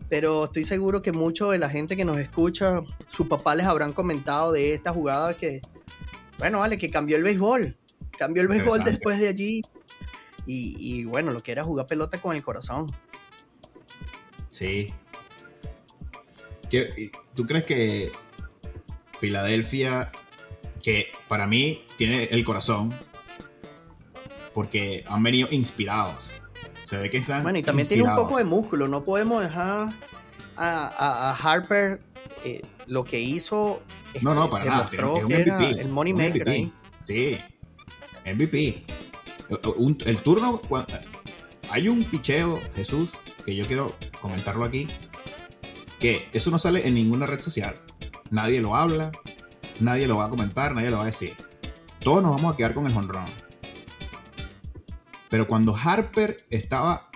Pero 0.08 0.44
estoy 0.44 0.64
seguro 0.64 1.00
que 1.00 1.12
mucho 1.12 1.50
de 1.50 1.58
la 1.58 1.70
gente 1.70 1.96
que 1.96 2.04
nos 2.04 2.18
escucha, 2.18 2.82
su 3.08 3.28
papá 3.28 3.54
les 3.54 3.66
habrán 3.66 3.92
comentado 3.92 4.52
de 4.52 4.74
esta 4.74 4.92
jugada 4.92 5.36
que, 5.36 5.62
bueno, 6.38 6.58
vale, 6.58 6.76
que 6.76 6.90
cambió 6.90 7.16
el 7.16 7.22
béisbol. 7.22 7.76
Cambió 8.18 8.42
el 8.42 8.48
béisbol 8.48 8.84
después 8.84 9.18
de 9.20 9.28
allí. 9.28 9.62
Y, 10.44 11.04
bueno, 11.04 11.32
lo 11.32 11.40
que 11.40 11.52
era 11.52 11.64
jugar 11.64 11.86
pelota 11.86 12.20
con 12.20 12.36
el 12.36 12.42
corazón. 12.42 12.90
Sí. 14.50 14.88
¿Tú 17.34 17.46
crees 17.46 17.64
que 17.64 18.12
Filadelfia, 19.18 20.10
que 20.82 21.06
para 21.28 21.46
mí 21.46 21.84
tiene 21.96 22.24
el 22.24 22.44
corazón, 22.44 22.94
porque 24.54 25.04
han 25.06 25.22
venido 25.22 25.48
inspirados. 25.50 26.30
Se 26.84 26.96
ve 26.96 27.10
que 27.10 27.18
están. 27.18 27.42
Bueno, 27.42 27.58
y 27.58 27.62
también 27.62 27.88
tiene 27.88 28.04
un 28.04 28.14
poco 28.14 28.38
de 28.38 28.44
músculo. 28.44 28.88
No 28.88 29.04
podemos 29.04 29.42
dejar 29.42 29.90
a, 30.56 31.36
Harper 31.42 32.00
eh, 32.44 32.62
lo 32.86 33.04
que 33.04 33.20
hizo. 33.20 33.82
no, 34.20 34.34
no, 34.34 34.50
para 34.50 34.64
nada. 34.64 34.90
Es 34.92 35.02
un 35.02 35.24
MVP. 35.24 35.80
el 35.80 35.88
Money 35.88 36.12
Maker 36.12 36.48
ahí. 36.48 36.72
Sí, 37.00 37.38
MVP. 38.26 38.84
el 40.06 40.22
turno. 40.22 40.60
Hay 41.70 41.88
un 41.88 42.04
picheo, 42.04 42.60
Jesús, 42.76 43.12
que 43.46 43.56
yo 43.56 43.66
quiero 43.66 43.86
comentarlo 44.20 44.64
aquí. 44.64 44.86
Que 45.98 46.28
eso 46.32 46.50
no 46.50 46.58
sale 46.58 46.86
en 46.86 46.94
ninguna 46.94 47.26
red 47.26 47.40
social. 47.40 47.80
Nadie 48.30 48.60
lo 48.60 48.74
habla, 48.74 49.12
nadie 49.80 50.06
lo 50.06 50.16
va 50.16 50.26
a 50.26 50.28
comentar, 50.28 50.74
nadie 50.74 50.90
lo 50.90 50.98
va 50.98 51.04
a 51.04 51.06
decir. 51.06 51.34
Todos 52.00 52.22
nos 52.22 52.34
vamos 52.34 52.54
a 52.54 52.56
quedar 52.56 52.74
con 52.74 52.86
el 52.86 52.96
honrón. 52.96 53.26
Pero 55.32 55.48
cuando 55.48 55.74
Harper 55.74 56.36
estaba 56.50 57.08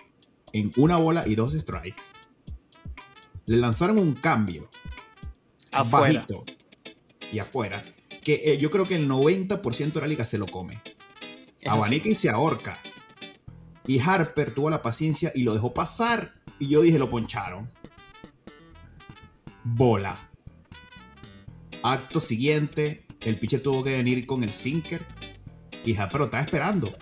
en 0.54 0.70
una 0.78 0.96
bola 0.96 1.24
y 1.26 1.34
dos 1.34 1.52
strikes, 1.52 2.02
le 3.44 3.58
lanzaron 3.58 3.98
un 3.98 4.14
cambio 4.14 4.70
afuera. 5.70 6.20
Bajito, 6.26 6.46
y 7.30 7.38
afuera, 7.40 7.82
que 8.22 8.40
eh, 8.42 8.56
yo 8.56 8.70
creo 8.70 8.88
que 8.88 8.96
el 8.96 9.06
90% 9.06 9.92
de 9.92 10.00
la 10.00 10.06
liga 10.06 10.24
se 10.24 10.38
lo 10.38 10.46
come. 10.46 10.80
Abanica 11.66 12.08
y 12.08 12.14
se 12.14 12.30
ahorca. 12.30 12.78
Y 13.86 14.00
Harper 14.00 14.54
tuvo 14.54 14.70
la 14.70 14.80
paciencia 14.80 15.30
y 15.34 15.42
lo 15.42 15.52
dejó 15.52 15.74
pasar. 15.74 16.36
Y 16.58 16.68
yo 16.68 16.80
dije, 16.80 16.98
lo 16.98 17.10
poncharon. 17.10 17.70
Bola. 19.62 20.16
Acto 21.82 22.22
siguiente, 22.22 23.04
el 23.20 23.38
pitcher 23.38 23.62
tuvo 23.62 23.84
que 23.84 23.90
venir 23.90 24.24
con 24.24 24.42
el 24.42 24.52
sinker. 24.52 25.04
Y 25.84 25.94
Harper 25.94 26.20
lo 26.20 26.24
estaba 26.24 26.42
esperando. 26.42 26.96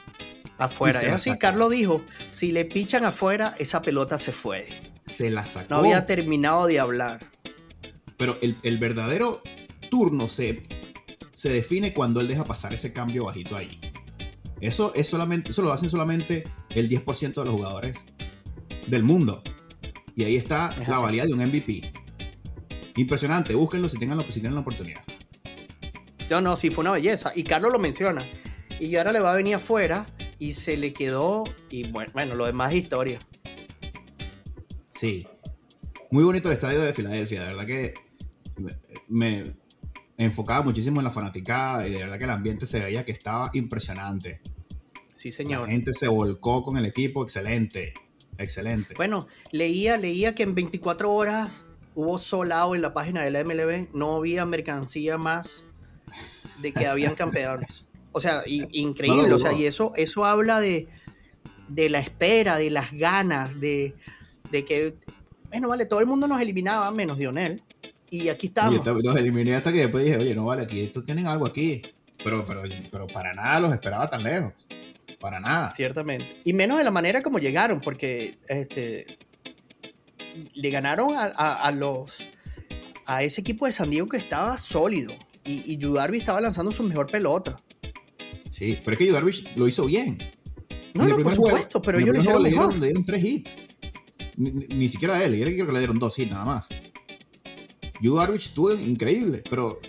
Afuera. 0.58 1.00
Es 1.02 1.12
así, 1.12 1.36
Carlos 1.38 1.70
dijo, 1.70 2.02
si 2.28 2.52
le 2.52 2.64
pichan 2.64 3.04
afuera, 3.04 3.54
esa 3.58 3.82
pelota 3.82 4.18
se 4.18 4.32
fue. 4.32 4.66
Se 5.06 5.30
la 5.30 5.46
sacó. 5.46 5.66
No 5.70 5.76
había 5.76 6.06
terminado 6.06 6.66
de 6.66 6.78
hablar. 6.80 7.30
Pero 8.16 8.38
el, 8.40 8.78
verdadero 8.78 9.42
turno 9.90 10.28
se, 10.28 10.62
se 11.34 11.48
define 11.50 11.92
cuando 11.92 12.20
él 12.20 12.28
deja 12.28 12.44
pasar 12.44 12.72
ese 12.72 12.92
cambio 12.92 13.24
bajito 13.24 13.56
ahí. 13.56 13.80
Eso, 14.60 14.94
es 14.94 15.08
solamente, 15.08 15.50
eso 15.50 15.62
lo 15.62 15.72
hacen 15.72 15.90
solamente 15.90 16.44
el 16.74 16.88
10% 16.88 17.34
de 17.34 17.44
los 17.44 17.54
jugadores 17.54 17.96
del 18.86 19.02
mundo. 19.02 19.42
Y 20.16 20.24
ahí 20.24 20.36
está 20.36 20.74
la 20.86 21.00
valía 21.00 21.26
de 21.26 21.32
un 21.32 21.40
MVP. 21.40 21.92
Impresionante, 22.96 23.54
búsquenlo 23.54 23.88
si 23.88 23.98
tengan, 23.98 24.20
si 24.22 24.34
tienen 24.34 24.54
la 24.54 24.60
oportunidad. 24.60 25.02
No, 26.30 26.40
no, 26.40 26.56
sí, 26.56 26.70
fue 26.70 26.82
una 26.82 26.92
belleza. 26.92 27.32
Y 27.34 27.42
Carlos 27.42 27.72
lo 27.72 27.78
menciona. 27.78 28.24
Y 28.78 28.96
ahora 28.96 29.12
le 29.12 29.20
va 29.20 29.32
a 29.32 29.36
venir 29.36 29.56
afuera 29.56 30.06
y 30.38 30.52
se 30.52 30.76
le 30.76 30.92
quedó, 30.92 31.44
y 31.70 31.90
bueno, 31.90 32.10
bueno, 32.12 32.34
lo 32.34 32.46
demás 32.46 32.72
es 32.72 32.84
historia. 32.84 33.18
Sí. 34.92 35.26
Muy 36.10 36.24
bonito 36.24 36.48
el 36.48 36.54
estadio 36.54 36.80
de 36.80 36.92
Filadelfia, 36.92 37.42
de 37.42 37.48
verdad 37.48 37.66
que 37.66 37.94
me, 39.08 39.44
enfocaba 40.16 40.62
muchísimo 40.62 41.00
en 41.00 41.04
la 41.04 41.10
fanaticada 41.10 41.86
y 41.88 41.92
de 41.92 41.98
verdad 41.98 42.18
que 42.18 42.24
el 42.24 42.30
ambiente 42.30 42.66
se 42.66 42.78
veía 42.78 43.04
que 43.04 43.12
estaba 43.12 43.50
impresionante. 43.52 44.40
Sí, 45.14 45.32
señor. 45.32 45.62
La 45.62 45.72
gente 45.72 45.92
se 45.92 46.08
volcó 46.08 46.62
con 46.62 46.76
el 46.76 46.86
equipo, 46.86 47.22
excelente, 47.22 47.94
excelente. 48.38 48.94
Bueno, 48.96 49.26
leía, 49.50 49.96
leía 49.96 50.34
que 50.34 50.44
en 50.44 50.54
24 50.54 51.12
horas 51.12 51.66
hubo 51.94 52.18
solado 52.18 52.74
en 52.74 52.82
la 52.82 52.92
página 52.92 53.22
de 53.22 53.30
la 53.30 53.44
MLB, 53.44 53.94
no 53.94 54.16
había 54.16 54.44
mercancía 54.46 55.18
más 55.18 55.64
de 56.60 56.72
que 56.72 56.86
habían 56.86 57.14
campeones. 57.16 57.84
O 58.16 58.20
sea, 58.20 58.42
increíble. 58.46 59.32
o 59.32 59.38
sea, 59.40 59.52
y 59.52 59.66
eso, 59.66 59.92
eso 59.96 60.24
habla 60.24 60.60
de, 60.60 60.86
de 61.68 61.90
la 61.90 61.98
espera, 61.98 62.56
de 62.56 62.70
las 62.70 62.92
ganas, 62.92 63.58
de, 63.58 63.94
de 64.52 64.64
que, 64.64 64.94
bueno, 65.48 65.68
vale, 65.68 65.86
todo 65.86 65.98
el 65.98 66.06
mundo 66.06 66.28
nos 66.28 66.40
eliminaba 66.40 66.90
menos 66.92 67.18
Dionel. 67.18 67.62
Y 68.10 68.28
aquí 68.28 68.46
estamos. 68.46 68.86
los 68.86 69.16
eliminé 69.16 69.56
hasta 69.56 69.72
que 69.72 69.80
después 69.80 70.04
dije, 70.04 70.16
oye, 70.16 70.34
no 70.34 70.44
vale, 70.44 70.62
aquí 70.62 70.80
estos 70.80 71.04
tienen 71.04 71.26
algo 71.26 71.44
aquí. 71.44 71.82
Pero, 72.22 72.46
pero, 72.46 72.62
pero 72.92 73.06
para 73.08 73.34
nada 73.34 73.58
los 73.58 73.72
esperaba 73.72 74.08
tan 74.08 74.22
lejos. 74.22 74.52
Para 75.18 75.40
nada. 75.40 75.72
Ciertamente. 75.72 76.40
Y 76.44 76.52
menos 76.52 76.78
de 76.78 76.84
la 76.84 76.92
manera 76.92 77.20
como 77.20 77.40
llegaron, 77.40 77.80
porque 77.80 78.38
este, 78.48 79.18
le 80.54 80.70
ganaron 80.70 81.14
a, 81.16 81.70
los 81.72 82.18
a 83.06 83.24
ese 83.24 83.40
equipo 83.40 83.66
de 83.66 83.72
San 83.72 83.90
Diego 83.90 84.08
que 84.08 84.18
estaba 84.18 84.56
sólido. 84.56 85.12
Y, 85.44 85.72
y 85.72 85.78
Yudarvi 85.78 86.18
estaba 86.18 86.40
lanzando 86.40 86.70
su 86.70 86.84
mejor 86.84 87.08
pelota. 87.08 87.60
Sí, 88.54 88.78
pero 88.84 88.92
es 88.92 88.98
que 89.00 89.06
Yudarvi 89.08 89.44
lo 89.56 89.66
hizo 89.66 89.84
bien. 89.84 90.16
No, 90.94 91.08
no, 91.08 91.18
por 91.18 91.34
supuesto, 91.34 91.82
pero 91.82 91.98
ellos 91.98 92.14
lo 92.14 92.20
hicieron 92.20 92.42
le. 92.44 92.50
Dieron, 92.50 92.78
le 92.78 92.86
dieron 92.86 93.04
tres 93.04 93.24
hits. 93.24 93.56
Ni, 94.36 94.88
siquiera 94.88 95.16
a 95.16 95.24
él, 95.24 95.36
yo 95.36 95.44
creo 95.44 95.66
que 95.66 95.72
le 95.72 95.78
dieron 95.80 95.98
dos 95.98 96.16
hits 96.16 96.30
nada 96.30 96.44
más. 96.44 96.68
Yu 98.00 98.14
Darvish 98.14 98.46
estuvo 98.46 98.72
increíble, 98.72 99.42
pero 99.50 99.80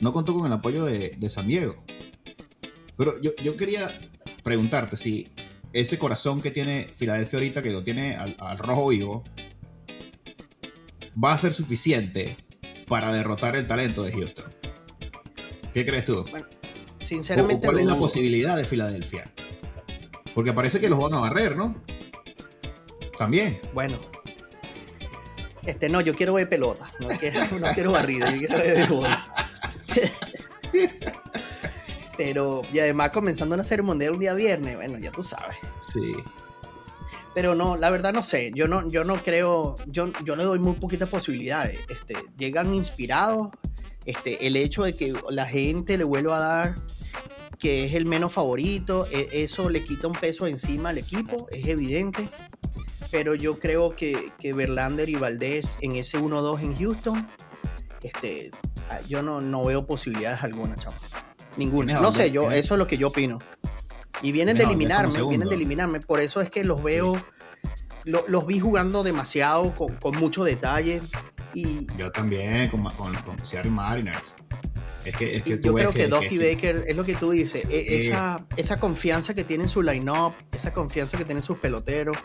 no 0.00 0.12
contó 0.12 0.34
con 0.34 0.44
el 0.44 0.52
apoyo 0.52 0.84
de, 0.84 1.30
San 1.30 1.48
Diego. 1.48 1.82
Pero 2.98 3.18
yo, 3.22 3.56
quería 3.56 3.98
preguntarte 4.42 4.98
si 4.98 5.28
ese 5.72 5.98
corazón 5.98 6.42
que 6.42 6.50
tiene 6.50 6.88
Filadelfia 6.96 7.38
ahorita, 7.38 7.62
que 7.62 7.70
lo 7.70 7.82
tiene 7.82 8.16
al, 8.16 8.58
rojo 8.58 8.88
vivo, 8.88 9.24
va 11.12 11.32
a 11.32 11.38
ser 11.38 11.54
suficiente 11.54 12.36
para 12.86 13.14
derrotar 13.14 13.56
el 13.56 13.66
talento 13.66 14.02
de 14.02 14.12
Houston. 14.12 14.52
¿Qué 15.72 15.86
crees 15.86 16.04
tú? 16.04 16.26
Bueno, 16.30 16.51
sinceramente. 17.12 17.66
¿Cuál 17.66 17.80
es 17.80 17.86
la 17.86 17.96
posibilidad 17.96 18.56
de 18.56 18.64
Filadelfia? 18.64 19.30
Porque 20.34 20.52
parece 20.52 20.80
que 20.80 20.88
los 20.88 20.98
van 20.98 21.14
a 21.14 21.18
barrer, 21.18 21.56
¿no? 21.56 21.76
También. 23.18 23.60
Bueno. 23.74 23.98
Este, 25.66 25.88
no, 25.88 26.00
yo 26.00 26.14
quiero 26.14 26.34
ver 26.34 26.48
pelota. 26.48 26.88
No 26.98 27.08
quiero, 27.08 27.92
barrida, 27.92 28.34
yo 28.34 28.48
quiero 28.48 28.56
ver 28.56 28.88
Pero, 32.16 32.62
y 32.72 32.78
además 32.78 33.10
comenzando 33.10 33.54
una 33.54 33.64
serie 33.64 33.82
mundial 33.82 34.12
un 34.12 34.20
día 34.20 34.34
viernes, 34.34 34.76
bueno, 34.76 34.98
ya 34.98 35.10
tú 35.12 35.22
sabes. 35.22 35.56
Sí. 35.92 36.12
Pero 37.34 37.54
no, 37.54 37.76
la 37.76 37.90
verdad 37.90 38.12
no 38.12 38.22
sé. 38.22 38.52
Yo 38.54 38.68
no, 38.68 38.88
yo 38.90 39.04
no 39.04 39.22
creo, 39.22 39.76
yo, 39.86 40.12
yo 40.24 40.36
le 40.36 40.44
doy 40.44 40.58
muy 40.58 40.74
poquitas 40.74 41.08
posibilidades. 41.08 41.78
Este, 41.88 42.16
llegan 42.36 42.74
inspirados. 42.74 43.50
Este, 44.04 44.46
el 44.46 44.56
hecho 44.56 44.82
de 44.82 44.96
que 44.96 45.14
la 45.30 45.46
gente 45.46 45.96
le 45.96 46.04
vuelva 46.04 46.36
a 46.36 46.40
dar 46.40 46.74
que 47.62 47.84
es 47.84 47.94
el 47.94 48.06
menos 48.06 48.32
favorito, 48.32 49.06
e, 49.12 49.28
eso 49.44 49.70
le 49.70 49.84
quita 49.84 50.08
un 50.08 50.14
peso 50.14 50.48
encima 50.48 50.88
al 50.88 50.98
equipo, 50.98 51.46
es 51.48 51.68
evidente. 51.68 52.28
Pero 53.12 53.36
yo 53.36 53.60
creo 53.60 53.94
que, 53.94 54.32
que 54.40 54.52
Verlander 54.52 55.08
y 55.08 55.14
Valdés 55.14 55.78
en 55.80 55.94
ese 55.94 56.18
1-2 56.18 56.60
en 56.60 56.76
Houston, 56.76 57.28
este, 58.02 58.50
ah, 58.90 58.98
yo 59.08 59.22
no, 59.22 59.40
no 59.40 59.64
veo 59.64 59.86
posibilidades 59.86 60.42
alguna, 60.42 60.74
chavo. 60.74 60.96
Ninguna. 61.56 62.00
No 62.00 62.10
sé, 62.10 62.32
yo, 62.32 62.50
eso 62.50 62.74
es 62.74 62.78
lo 62.78 62.88
que 62.88 62.96
yo 62.96 63.08
opino. 63.08 63.38
Y 64.22 64.32
vienen 64.32 64.56
de 64.58 64.64
eliminarme, 64.64 65.22
vienen 65.22 65.48
de 65.48 65.54
eliminarme. 65.54 66.00
Por 66.00 66.18
eso 66.18 66.40
es 66.40 66.50
que 66.50 66.64
los 66.64 66.82
veo, 66.82 67.24
los 68.04 68.46
vi 68.46 68.58
jugando 68.58 69.04
demasiado, 69.04 69.72
con, 69.74 69.94
con 69.96 70.16
mucho 70.18 70.42
detalle. 70.42 71.00
Y, 71.54 71.86
yo 71.96 72.10
también, 72.10 72.68
con, 72.70 72.82
con, 72.94 73.14
con 73.22 73.44
Seattle 73.44 73.70
Mariners 73.70 74.34
yo 75.04 75.74
creo 75.74 75.92
que, 75.92 76.06
Dusty 76.06 76.38
Baker 76.38 76.84
es 76.86 76.96
lo 76.96 77.04
que 77.04 77.14
tú 77.14 77.30
dices, 77.30 77.64
e, 77.68 78.06
esa, 78.06 78.46
esa 78.56 78.78
confianza 78.78 79.34
que 79.34 79.44
tiene 79.44 79.64
en 79.64 79.68
su 79.68 79.82
line-up, 79.82 80.34
esa 80.52 80.72
confianza 80.72 81.18
que 81.18 81.24
tiene 81.24 81.40
en 81.40 81.44
sus 81.44 81.58
peloteros. 81.58 82.16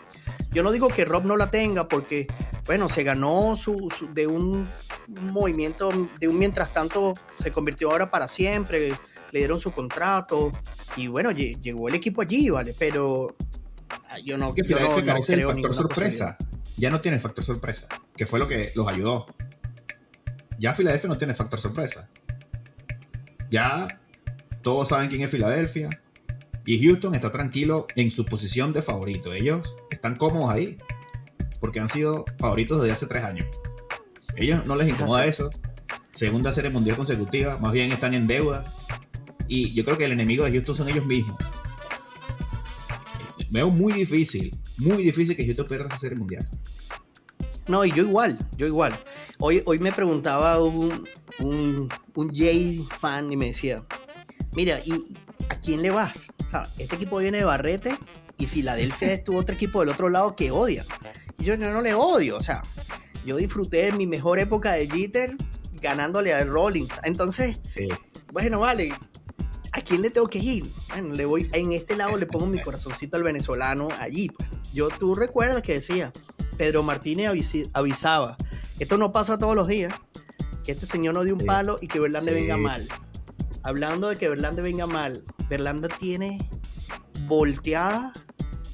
Yo 0.50 0.62
no 0.62 0.70
digo 0.70 0.88
que 0.88 1.04
Rob 1.04 1.24
no 1.24 1.36
la 1.36 1.50
tenga 1.50 1.88
porque, 1.88 2.26
bueno, 2.66 2.88
se 2.88 3.02
ganó 3.02 3.56
su, 3.56 3.76
de 4.12 4.26
un, 4.26 4.66
movimiento, 5.08 5.90
de 6.20 6.28
un 6.28 6.38
mientras 6.38 6.72
tanto 6.72 7.14
se 7.34 7.50
convirtió 7.50 7.90
ahora 7.90 8.10
para 8.10 8.28
siempre, 8.28 8.90
le 9.32 9.38
dieron 9.38 9.60
su 9.60 9.72
contrato 9.72 10.50
y 10.96 11.06
bueno, 11.08 11.30
llegó 11.32 11.88
el 11.88 11.94
equipo 11.94 12.22
allí, 12.22 12.48
¿vale? 12.48 12.74
Pero 12.78 13.36
ah, 13.90 14.18
yo 14.24 14.38
no, 14.38 14.54
yo 14.54 14.78
no, 14.78 15.00
no 15.00 15.20
creo 15.20 15.52
factor 15.52 15.74
sorpresa. 15.74 16.36
Ya 16.76 16.90
no 16.90 17.00
tiene 17.00 17.18
factor 17.18 17.44
sorpresa, 17.44 17.88
que 18.16 18.24
fue 18.24 18.38
lo 18.38 18.46
que 18.46 18.70
los 18.76 18.86
ayudó. 18.86 19.26
Ya 20.58 20.74
Filadelfia 20.74 21.08
no 21.08 21.18
tiene 21.18 21.34
factor 21.34 21.60
sorpresa. 21.60 22.08
Ya 23.50 23.88
todos 24.62 24.88
saben 24.88 25.08
quién 25.08 25.22
es 25.22 25.30
Filadelfia. 25.30 25.88
Y 26.66 26.84
Houston 26.84 27.14
está 27.14 27.30
tranquilo 27.30 27.86
en 27.96 28.10
su 28.10 28.26
posición 28.26 28.72
de 28.72 28.82
favorito. 28.82 29.32
Ellos 29.32 29.76
están 29.90 30.16
cómodos 30.16 30.50
ahí. 30.50 30.76
Porque 31.60 31.80
han 31.80 31.88
sido 31.88 32.24
favoritos 32.38 32.80
desde 32.80 32.92
hace 32.92 33.06
tres 33.06 33.24
años. 33.24 33.46
Ellos 34.36 34.66
no 34.66 34.76
les 34.76 34.88
incomoda 34.88 35.26
eso. 35.26 35.50
Segunda 36.12 36.52
serie 36.52 36.70
mundial 36.70 36.96
consecutiva. 36.96 37.58
Más 37.58 37.72
bien 37.72 37.90
están 37.90 38.14
en 38.14 38.26
deuda. 38.26 38.64
Y 39.48 39.74
yo 39.74 39.84
creo 39.84 39.96
que 39.96 40.04
el 40.04 40.12
enemigo 40.12 40.44
de 40.44 40.52
Houston 40.52 40.74
son 40.74 40.88
ellos 40.88 41.06
mismos. 41.06 41.36
Veo 43.50 43.70
muy 43.70 43.94
difícil, 43.94 44.54
muy 44.76 45.02
difícil 45.02 45.34
que 45.34 45.44
Houston 45.44 45.66
pierda 45.66 45.86
esa 45.86 45.96
serie 45.96 46.18
mundial. 46.18 46.46
No, 47.66 47.84
y 47.84 47.92
yo 47.92 48.02
igual, 48.02 48.36
yo 48.56 48.66
igual. 48.66 48.98
Hoy, 49.38 49.62
hoy 49.64 49.78
me 49.78 49.92
preguntaba 49.92 50.62
un, 50.62 51.06
un, 51.40 51.88
un 52.18 52.34
Jay 52.34 52.84
fan 52.98 53.32
y 53.32 53.36
me 53.36 53.46
decía, 53.46 53.80
mira, 54.56 54.80
¿y 54.84 54.92
a 55.48 55.60
quién 55.60 55.82
le 55.82 55.90
vas? 55.90 56.32
este 56.76 56.96
equipo 56.96 57.18
viene 57.18 57.38
de 57.38 57.44
Barrete 57.44 57.96
y 58.38 58.46
Filadelfia 58.46 59.12
es 59.12 59.22
tu 59.22 59.36
otro 59.36 59.54
equipo 59.54 59.80
del 59.80 59.90
otro 59.90 60.08
lado 60.08 60.34
que 60.34 60.50
odia. 60.50 60.84
Y 61.38 61.44
yo 61.44 61.56
no, 61.56 61.80
le 61.80 61.94
odio, 61.94 62.36
o 62.36 62.40
sea, 62.40 62.62
yo 63.24 63.36
disfruté 63.36 63.84
de 63.84 63.92
mi 63.92 64.08
mejor 64.08 64.40
época 64.40 64.72
de 64.72 64.88
Jeter 64.88 65.36
ganándole 65.80 66.34
a 66.34 66.44
Rollins. 66.44 66.98
Entonces, 67.04 67.60
bueno, 68.32 68.58
vale, 68.58 68.92
¿a 69.70 69.80
quién 69.82 70.02
le 70.02 70.10
tengo 70.10 70.26
que 70.26 70.40
ir? 70.40 70.66
Bueno, 70.88 71.14
le 71.14 71.24
voy, 71.24 71.48
en 71.52 71.70
este 71.70 71.94
lado 71.94 72.16
le 72.16 72.26
pongo 72.26 72.46
mi 72.46 72.60
corazoncito 72.60 73.16
al 73.16 73.22
venezolano 73.22 73.90
allí. 73.96 74.28
Pues. 74.30 74.48
Yo, 74.72 74.88
tú 74.88 75.14
recuerdas 75.14 75.62
que 75.62 75.74
decía, 75.74 76.12
Pedro 76.56 76.82
Martínez 76.82 77.30
avisaba, 77.74 78.36
esto 78.80 78.96
no 78.96 79.12
pasa 79.12 79.38
todos 79.38 79.54
los 79.54 79.68
días, 79.68 79.94
que 80.68 80.72
este 80.72 80.84
señor 80.84 81.14
no 81.14 81.24
dio 81.24 81.32
un 81.32 81.46
palo 81.46 81.78
y 81.80 81.88
que 81.88 81.98
Verlander 81.98 82.34
venga 82.34 82.58
mal. 82.58 82.86
Hablando 83.62 84.10
de 84.10 84.16
que 84.16 84.28
Verlander 84.28 84.62
venga 84.62 84.86
mal, 84.86 85.24
Verlander 85.48 85.90
tiene 85.98 86.46
volteada 87.22 88.12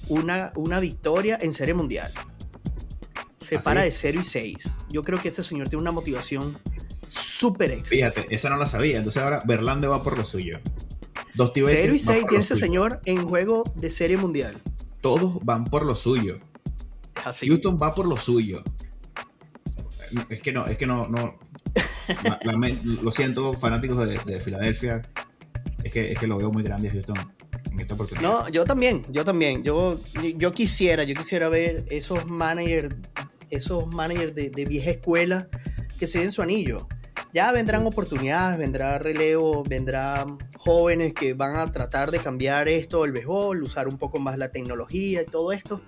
una, 0.08 0.52
una 0.56 0.80
victoria 0.80 1.38
en 1.40 1.52
Serie 1.52 1.72
Mundial. 1.72 2.10
Se 3.38 3.58
¿Ah, 3.58 3.60
para 3.60 3.82
de 3.82 3.92
0 3.92 4.18
y 4.20 4.24
6. 4.24 4.72
Yo 4.90 5.02
creo 5.04 5.22
que 5.22 5.28
este 5.28 5.44
señor 5.44 5.68
tiene 5.68 5.82
una 5.82 5.92
motivación 5.92 6.58
súper 7.06 7.70
extra. 7.70 7.90
Fíjate, 7.90 8.26
esa 8.34 8.50
no 8.50 8.56
la 8.56 8.66
sabía. 8.66 8.96
Entonces 8.96 9.22
ahora 9.22 9.40
Verlander 9.46 9.92
va 9.92 10.02
por 10.02 10.18
lo 10.18 10.24
suyo. 10.24 10.58
0 11.36 11.94
y 11.94 11.98
6 12.00 12.26
tiene 12.28 12.42
ese 12.42 12.56
señor 12.56 13.02
en 13.04 13.24
juego 13.24 13.62
de 13.76 13.88
Serie 13.88 14.16
Mundial. 14.16 14.60
Todos 15.00 15.38
van 15.44 15.62
por 15.62 15.86
lo 15.86 15.94
suyo. 15.94 16.40
Houston 17.40 17.78
va 17.80 17.94
por 17.94 18.06
lo 18.06 18.16
suyo. 18.16 18.64
Es 20.28 20.40
que 20.40 20.50
no, 20.50 20.66
es 20.66 20.76
que 20.76 20.88
no, 20.88 21.04
no. 21.04 21.38
lo 23.02 23.12
siento, 23.12 23.54
fanáticos 23.54 24.08
de, 24.24 24.40
Filadelfia. 24.40 25.02
Es 25.82 25.92
que, 25.92 26.12
es 26.12 26.18
que 26.18 26.26
lo 26.26 26.38
veo 26.38 26.50
muy 26.50 26.62
grande 26.62 26.90
Houston 26.90 27.16
en 27.70 27.80
esta 27.80 27.94
oportunidad. 27.94 28.28
No, 28.28 28.48
yo 28.48 28.64
también, 28.64 29.02
yo 29.10 29.24
también. 29.24 29.62
Yo, 29.62 30.00
yo 30.36 30.52
quisiera, 30.52 31.04
yo 31.04 31.14
quisiera 31.14 31.48
ver 31.48 31.84
esos 31.90 32.26
managers, 32.26 32.94
esos 33.50 33.86
managers 33.86 34.34
de, 34.34 34.64
vieja 34.66 34.90
escuela 34.90 35.48
que 35.98 36.06
se 36.06 36.20
den 36.20 36.32
su 36.32 36.42
anillo. 36.42 36.88
Ya 37.32 37.50
vendrán 37.52 37.84
oportunidades, 37.84 38.58
vendrá 38.58 38.98
relevo, 38.98 39.64
vendrán 39.68 40.38
jóvenes 40.56 41.12
que 41.12 41.34
van 41.34 41.56
a 41.56 41.70
tratar 41.70 42.10
de 42.10 42.20
cambiar 42.20 42.68
esto, 42.68 43.04
el 43.04 43.12
béisbol, 43.12 43.62
usar 43.62 43.88
un 43.88 43.98
poco 43.98 44.18
más 44.20 44.38
la 44.38 44.50
tecnología 44.50 45.22
y 45.22 45.26
todo 45.26 45.52
esto 45.52 45.82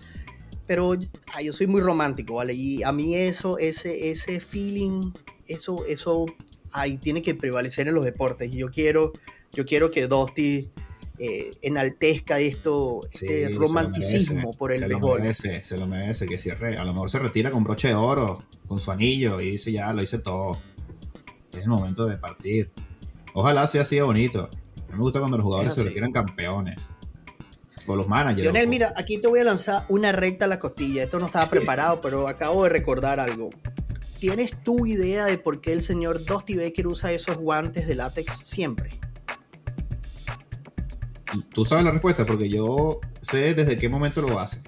pero 0.67 0.95
yo 1.43 1.53
soy 1.53 1.67
muy 1.67 1.81
romántico, 1.81 2.35
¿vale? 2.35 2.53
Y 2.55 2.83
a 2.83 2.93
mí 2.93 3.15
eso, 3.15 3.59
ese, 3.59 4.11
ese 4.11 4.41
feeling, 4.41 5.13
eso, 5.49 5.85
eso, 5.87 6.27
ahí 6.73 6.99
tiene 6.99 7.23
que 7.23 7.35
prevalecer 7.35 7.89
en 7.89 7.95
los 7.95 8.05
deportes. 8.05 8.55
Y 8.55 8.59
yo 8.59 8.71
quiero, 8.71 9.13
yo 9.53 9.65
quiero 9.65 9.91
que 9.91 10.07
Dusty 10.07 10.71
eh, 11.19 11.51
enaltezca 11.63 12.39
esto, 12.39 13.01
este 13.11 13.49
romanticismo 13.51 14.51
por 14.53 14.73
el 14.73 14.81
se 14.81 14.87
béisbol. 14.89 15.19
Lo 15.19 15.23
merece, 15.23 15.65
se 15.65 15.79
lo 15.79 15.87
merece, 15.87 16.27
que 16.27 16.39
cierre. 16.39 16.77
A 16.77 16.85
lo 16.85 16.93
mejor 16.93 17.11
se 17.11 17.19
retira 17.19 17.51
con 17.51 17.65
broche 17.65 17.89
de 17.89 17.95
oro, 17.95 18.43
con 18.67 18.79
su 18.79 18.91
anillo, 18.91 19.41
y 19.41 19.53
dice 19.53 19.73
ya, 19.73 19.93
lo 19.93 20.03
hice 20.03 20.19
todo. 20.19 20.59
Es 21.53 21.63
el 21.63 21.69
momento 21.69 22.07
de 22.07 22.19
partir. 22.19 22.71
Ojalá 23.33 23.67
sea 23.67 23.83
así 23.83 23.97
de 23.97 24.03
bonito. 24.03 24.51
A 24.89 24.93
mí 24.93 24.99
me 24.99 24.99
gusta 24.99 25.19
cuando 25.19 25.39
los 25.39 25.45
jugadores 25.45 25.75
se 25.75 25.85
retiran 25.85 26.13
campeones 26.13 26.89
o 27.87 27.97
los 27.97 28.09
managers. 28.09 28.43
Lionel, 28.43 28.69
mira, 28.69 28.93
aquí 28.97 29.19
te 29.19 29.29
voy 29.29 29.41
a 29.41 29.45
lanzar 29.45 29.85
una 29.89 30.13
recta 30.13 30.45
a 30.45 30.49
la 30.49 30.59
costilla. 30.59 31.03
Esto 31.03 31.19
no 31.19 31.27
estaba 31.27 31.49
preparado, 31.51 32.01
pero 32.01 32.29
acabo 32.29 32.65
de 32.65 32.71
recordar 32.71 33.21
algo. 33.21 33.51
¿Tienes 34.19 34.63
tu 34.63 34.87
idea 34.87 35.25
de 35.25 35.39
por 35.39 35.61
qué 35.61 35.73
el 35.73 35.83
señor 35.83 36.25
Dusty 36.25 36.57
Baker 36.57 36.87
usa 36.87 37.13
esos 37.13 37.37
guantes 37.37 37.87
de 37.87 37.95
látex 37.95 38.39
siempre? 38.39 38.91
Tú 41.53 41.65
sabes 41.65 41.85
la 41.85 41.91
respuesta 41.91 42.25
porque 42.25 42.49
yo 42.49 43.01
sé 43.21 43.55
desde 43.55 43.77
qué 43.77 43.89
momento 43.89 44.23
lo 44.23 44.39
hace. 44.39 44.61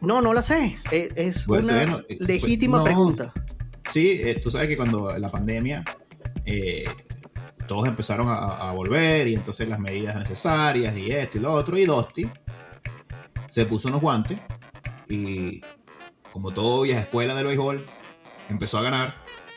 No, 0.00 0.20
no 0.20 0.32
la 0.32 0.42
sé. 0.42 0.76
Es, 0.90 1.10
es 1.16 1.44
Pues, 1.46 1.64
una 1.64 1.82
eh, 2.08 2.16
legítima 2.20 2.78
pues, 2.80 2.80
no. 2.80 2.84
pregunta. 2.84 3.32
Sí, 3.90 4.20
eh, 4.22 4.34
tú 4.42 4.50
sabes 4.50 4.68
que 4.68 4.76
cuando 4.76 5.16
la 5.18 5.30
pandemia 5.30 5.84
eh, 6.46 6.84
todos 7.68 7.86
empezaron 7.86 8.28
a, 8.28 8.56
a 8.56 8.72
volver 8.72 9.28
y 9.28 9.34
entonces 9.34 9.68
las 9.68 9.78
medidas 9.78 10.16
necesarias 10.16 10.96
y 10.96 11.10
esto 11.10 11.38
y 11.38 11.40
lo 11.42 11.52
otro 11.52 11.76
y 11.78 11.84
Dosti 11.84 12.28
se 13.48 13.66
puso 13.66 13.88
unos 13.88 14.00
guantes 14.00 14.38
y 15.08 15.60
como 16.32 16.52
todo 16.52 16.82
vieja 16.82 17.00
escuela 17.02 17.34
del 17.34 17.46
béisbol 17.46 17.86
empezó 18.48 18.78
a 18.78 18.82
ganar 18.82 19.16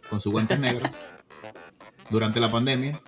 con 0.09 0.19
sus 0.19 0.31
guantes 0.31 0.59
negros 0.59 0.89
durante 2.09 2.39
la 2.39 2.51
pandemia 2.51 2.99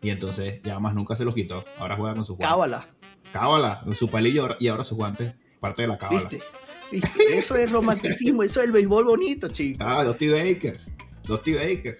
y 0.00 0.10
entonces 0.10 0.60
ya 0.62 0.78
más 0.78 0.94
nunca 0.94 1.16
se 1.16 1.24
los 1.24 1.34
quitó. 1.34 1.64
Ahora 1.78 1.96
juega 1.96 2.14
con 2.14 2.24
sus 2.24 2.36
guantes. 2.36 2.48
Cábala. 2.48 2.88
Cábala, 3.32 3.80
con 3.84 3.94
su 3.94 4.10
palillo 4.10 4.48
y 4.58 4.68
ahora 4.68 4.84
sus 4.84 4.96
guantes, 4.96 5.34
parte 5.60 5.82
de 5.82 5.88
la 5.88 5.98
cábala. 5.98 6.28
¿Viste? 6.28 6.44
¿Viste? 6.90 7.38
Eso 7.38 7.56
es 7.56 7.70
romanticismo, 7.70 8.42
eso 8.42 8.60
es 8.60 8.66
el 8.66 8.72
béisbol 8.72 9.04
bonito, 9.04 9.48
chicos. 9.48 9.86
Ah, 9.86 10.02
Dusty 10.04 10.28
Baker. 10.28 10.78
Dusty 11.24 11.54
Baker. 11.54 11.98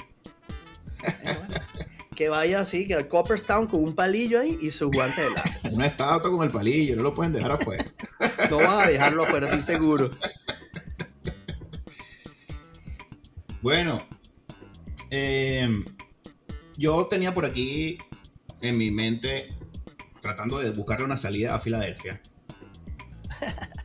Que 2.15 2.29
vaya 2.29 2.61
así, 2.61 2.89
que 2.89 2.95
al 2.95 3.07
Copperstown 3.07 3.67
con 3.69 3.85
un 3.85 3.95
palillo 3.95 4.41
ahí 4.41 4.57
y 4.61 4.71
sus 4.71 4.91
guantes 4.91 5.25
de 5.25 5.31
látex. 5.31 5.73
Una 5.75 5.87
estatua 5.87 6.31
con 6.31 6.45
el 6.45 6.51
palillo, 6.51 6.97
no 6.97 7.03
lo 7.03 7.15
pueden 7.15 7.33
dejar 7.33 7.53
afuera. 7.53 7.85
No 8.51 8.57
van 8.57 8.81
a 8.81 8.87
dejarlo 8.87 9.25
afuera, 9.25 9.47
estoy 9.47 9.63
seguro. 9.63 10.11
Bueno, 13.63 13.99
eh, 15.11 15.69
yo 16.77 17.07
tenía 17.07 17.35
por 17.35 17.45
aquí 17.45 17.99
en 18.61 18.79
mi 18.79 18.91
mente 18.91 19.49
tratando 20.23 20.59
de 20.59 20.71
buscarle 20.71 21.05
una 21.05 21.17
salida 21.17 21.55
a 21.55 21.59
Filadelfia. 21.59 22.21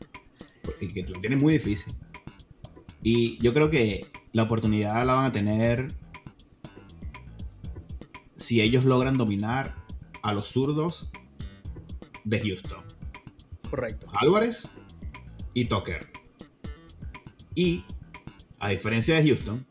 Y 0.80 0.88
que 0.88 1.04
lo 1.04 1.20
tiene 1.22 1.38
muy 1.38 1.54
difícil. 1.54 1.94
Y 3.02 3.38
yo 3.42 3.54
creo 3.54 3.70
que 3.70 4.08
la 4.34 4.44
oportunidad 4.44 5.06
la 5.06 5.14
van 5.14 5.26
a 5.26 5.32
tener 5.32 5.88
si 8.36 8.62
ellos 8.62 8.84
logran 8.84 9.18
dominar 9.18 9.76
a 10.24 10.34
los 10.34 10.48
zurdos 10.48 11.10
de 12.26 12.40
Houston. 12.40 12.84
Correcto. 13.70 14.08
Álvarez 14.16 14.68
y 15.54 15.66
Tucker. 15.66 16.10
Y, 17.56 17.84
a 18.64 18.70
diferencia 18.70 19.16
de 19.16 19.28
Houston, 19.28 19.66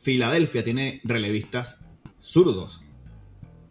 Filadelfia 0.00 0.64
tiene 0.64 1.02
relevistas 1.04 1.78
zurdos 2.18 2.82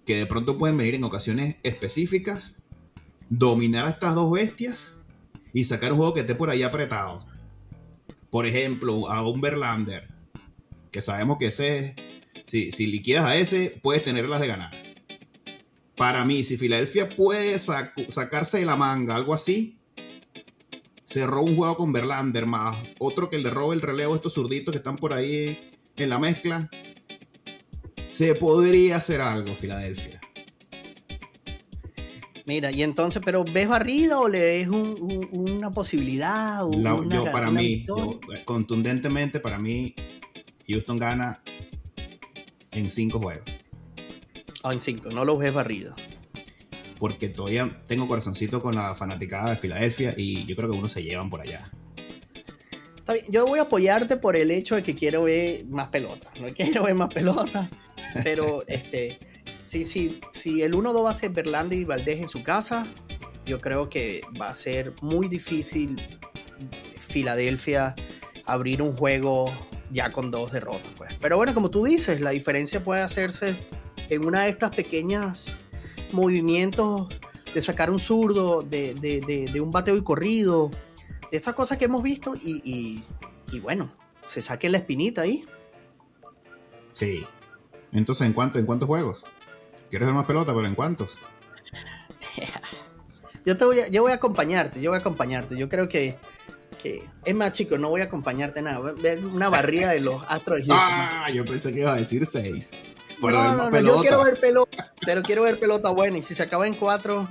que 0.06 0.16
de 0.18 0.28
pronto 0.28 0.60
pueden 0.60 0.78
venir 0.78 0.94
en 0.94 1.04
ocasiones 1.04 1.56
específicas, 1.64 2.56
dominar 3.30 3.88
a 3.88 3.90
estas 3.90 4.14
dos 4.14 4.32
bestias 4.32 4.96
y 5.54 5.64
sacar 5.64 5.92
un 5.92 5.98
juego 5.98 6.14
que 6.14 6.20
esté 6.20 6.36
por 6.36 6.52
ahí 6.52 6.62
apretado. 6.62 7.26
Por 8.30 8.46
ejemplo, 8.46 9.10
a 9.10 9.28
un 9.28 9.42
Verlander, 9.42 10.08
que 10.92 11.02
sabemos 11.02 11.38
que 11.40 11.48
ese, 11.48 11.96
si, 12.46 12.70
si 12.70 12.86
liquidas 12.86 13.26
a 13.26 13.36
ese, 13.36 13.80
puedes 13.82 14.04
tenerlas 14.04 14.40
de 14.40 14.48
ganar. 14.48 14.72
Para 15.96 16.24
mí, 16.26 16.44
si 16.44 16.58
Filadelfia 16.58 17.10
puede 17.10 17.56
sac- 17.56 18.08
sacarse 18.10 18.60
de 18.60 18.66
la 18.66 18.76
manga 18.76 19.16
algo 19.16 19.34
así, 19.34 19.80
cerró 21.12 21.42
un 21.42 21.58
juego 21.58 21.76
con 21.76 21.92
Verlander 21.92 22.46
más 22.46 22.78
otro 22.98 23.30
que 23.30 23.38
le 23.38 23.50
robe 23.50 23.76
el 23.76 23.82
relevo 23.82 24.14
a 24.14 24.16
estos 24.16 24.34
zurditos 24.34 24.72
que 24.72 24.78
están 24.78 24.96
por 24.96 25.12
ahí 25.14 25.72
en 25.98 26.10
la 26.10 26.18
mezcla. 26.18 26.70
Se 28.08 28.34
podría 28.34 28.96
hacer 28.96 29.20
algo, 29.20 29.54
Filadelfia. 29.54 30.22
Mira, 32.46 32.72
y 32.72 32.82
entonces, 32.84 33.22
pero 33.24 33.44
¿ves 33.44 33.68
barrida 33.68 34.20
o 34.20 34.28
le 34.28 34.40
ves 34.40 34.68
un- 34.70 34.98
un- 35.00 35.28
una 35.52 35.72
posibilidad? 35.72 36.66
o 36.66 36.74
La- 36.78 36.96
una 36.96 37.16
yo, 37.16 37.32
para 37.32 37.50
una 37.50 37.62
mí, 37.62 37.86
yo, 37.88 38.20
contundentemente, 38.46 39.40
para 39.40 39.60
mí, 39.60 39.94
Houston 40.68 40.98
gana 40.98 41.42
en 42.72 42.90
cinco 42.90 43.20
juegos. 43.20 43.44
Ah, 44.64 44.74
en 44.74 44.80
cinco, 44.80 45.10
no 45.12 45.24
los 45.26 45.38
ves 45.40 45.54
barrida. 45.54 45.96
Porque 47.02 47.30
todavía 47.30 47.82
tengo 47.88 48.08
corazoncito 48.08 48.62
con 48.62 48.76
la 48.76 48.94
fanaticada 48.94 49.50
de 49.50 49.58
Filadelfia 49.58 50.14
y 50.16 50.46
yo 50.46 50.56
creo 50.56 50.70
que 50.70 50.78
uno 50.78 50.88
se 50.88 51.02
llevan 51.02 51.32
por 51.32 51.42
allá. 51.42 51.72
Yo 53.28 53.48
voy 53.48 53.58
a 53.58 53.64
apoyarte 53.64 54.18
por 54.18 54.36
el 54.36 54.52
hecho 54.52 54.76
de 54.76 54.84
que 54.84 54.94
quiero 54.94 55.24
ver 55.24 55.66
más 55.66 55.88
pelotas. 55.88 56.30
No 56.40 56.48
quiero 56.54 56.84
ver 56.84 56.94
más 56.94 57.12
pelotas, 57.12 57.70
pero 58.24 58.64
este, 58.68 59.18
sí, 59.64 59.84
sí, 59.84 60.22
si 60.32 60.62
el 60.62 60.76
1-2 60.76 61.04
va 61.04 61.10
a 61.10 61.14
ser 61.16 61.32
Verlander 61.32 61.80
y 61.80 61.86
Valdés 61.86 62.20
en 62.20 62.30
su 62.30 62.44
casa, 62.44 62.86
yo 63.48 63.60
creo 63.60 63.90
que 63.90 64.22
va 64.40 64.50
a 64.50 64.54
ser 64.54 64.94
muy 65.02 65.28
difícil 65.28 66.00
Filadelfia 66.96 67.96
abrir 68.46 68.80
un 68.80 68.94
juego 68.94 69.52
ya 69.92 70.12
con 70.12 70.30
dos 70.30 70.52
derrotas. 70.52 70.92
Pues. 70.98 71.16
Pero 71.20 71.38
bueno, 71.38 71.56
como 71.56 71.72
tú 71.72 71.84
dices, 71.84 72.22
la 72.22 72.30
diferencia 72.30 72.84
puede 72.84 73.02
hacerse 73.02 73.58
en 74.08 74.24
una 74.24 74.44
de 74.44 74.50
estas 74.50 74.76
pequeñas 74.76 75.58
movimientos 76.14 77.08
de 77.54 77.62
sacar 77.62 77.90
un 77.90 78.00
zurdo, 78.00 78.62
de, 78.64 78.94
de- 78.96 79.22
de- 79.22 79.46
de 79.52 79.62
un 79.62 79.72
bateo 79.72 79.96
y 79.98 80.04
corrido, 80.04 80.72
de 81.32 81.38
esas 81.38 81.54
cosas 81.54 81.78
que 81.78 81.86
hemos 81.86 82.02
visto 82.04 82.36
y, 82.36 82.62
y- 82.64 83.04
y 83.56 83.60
bueno, 83.60 83.92
se 84.20 84.42
saque 84.42 84.70
la 84.70 84.78
espinita 84.78 85.22
ahí. 85.24 85.46
Sí. 86.94 87.26
Entonces, 87.92 88.26
¿en, 88.28 88.34
cuánto, 88.34 88.60
¿en 88.60 88.66
cuántos 88.66 88.88
juegos? 88.88 89.24
¿Quieres 89.90 90.08
ver 90.08 90.16
más 90.16 90.26
pelota? 90.26 90.54
¿Pero 90.54 90.66
en 90.68 90.76
cuántos? 90.76 91.18
Yo, 93.46 93.58
te 93.58 93.66
voy 93.66 93.80
a, 93.80 93.88
yo 93.88 94.04
voy 94.04 94.12
a 94.12 94.16
acompañarte, 94.16 94.80
yo 94.82 94.92
voy 94.92 94.98
a 94.98 95.00
acompañarte. 95.02 95.58
Yo 95.58 95.68
creo 95.68 95.90
que, 95.90 96.16
que- 96.82 97.04
es 97.26 97.36
más, 97.36 97.52
chicos, 97.54 97.80
no 97.80 97.90
voy 97.90 98.02
a 98.02 98.04
acompañarte 98.04 98.62
nada. 98.62 98.80
Una 99.34 99.50
barrida 99.50 99.90
de 99.90 100.00
los 100.00 100.22
Astros 100.28 100.60
de 100.60 100.66
Houston. 100.68 100.78
Ah, 100.80 101.28
yo 101.34 101.44
pensé 101.44 101.74
que 101.74 101.80
iba 101.80 101.92
a 101.94 101.96
decir 101.98 102.24
seis. 102.28 102.70
No, 103.22 103.30
no, 103.56 103.70
no, 103.70 103.80
yo 103.80 104.02
quiero 104.02 104.24
ver 104.24 104.40
pelota, 104.40 104.94
pero 105.06 105.22
quiero 105.22 105.44
ver 105.44 105.60
pelota 105.60 105.90
buena. 105.92 106.18
Y 106.18 106.22
si 106.22 106.34
se 106.34 106.44
acaba 106.44 106.68
en 106.68 106.76
cuatro, 106.76 107.28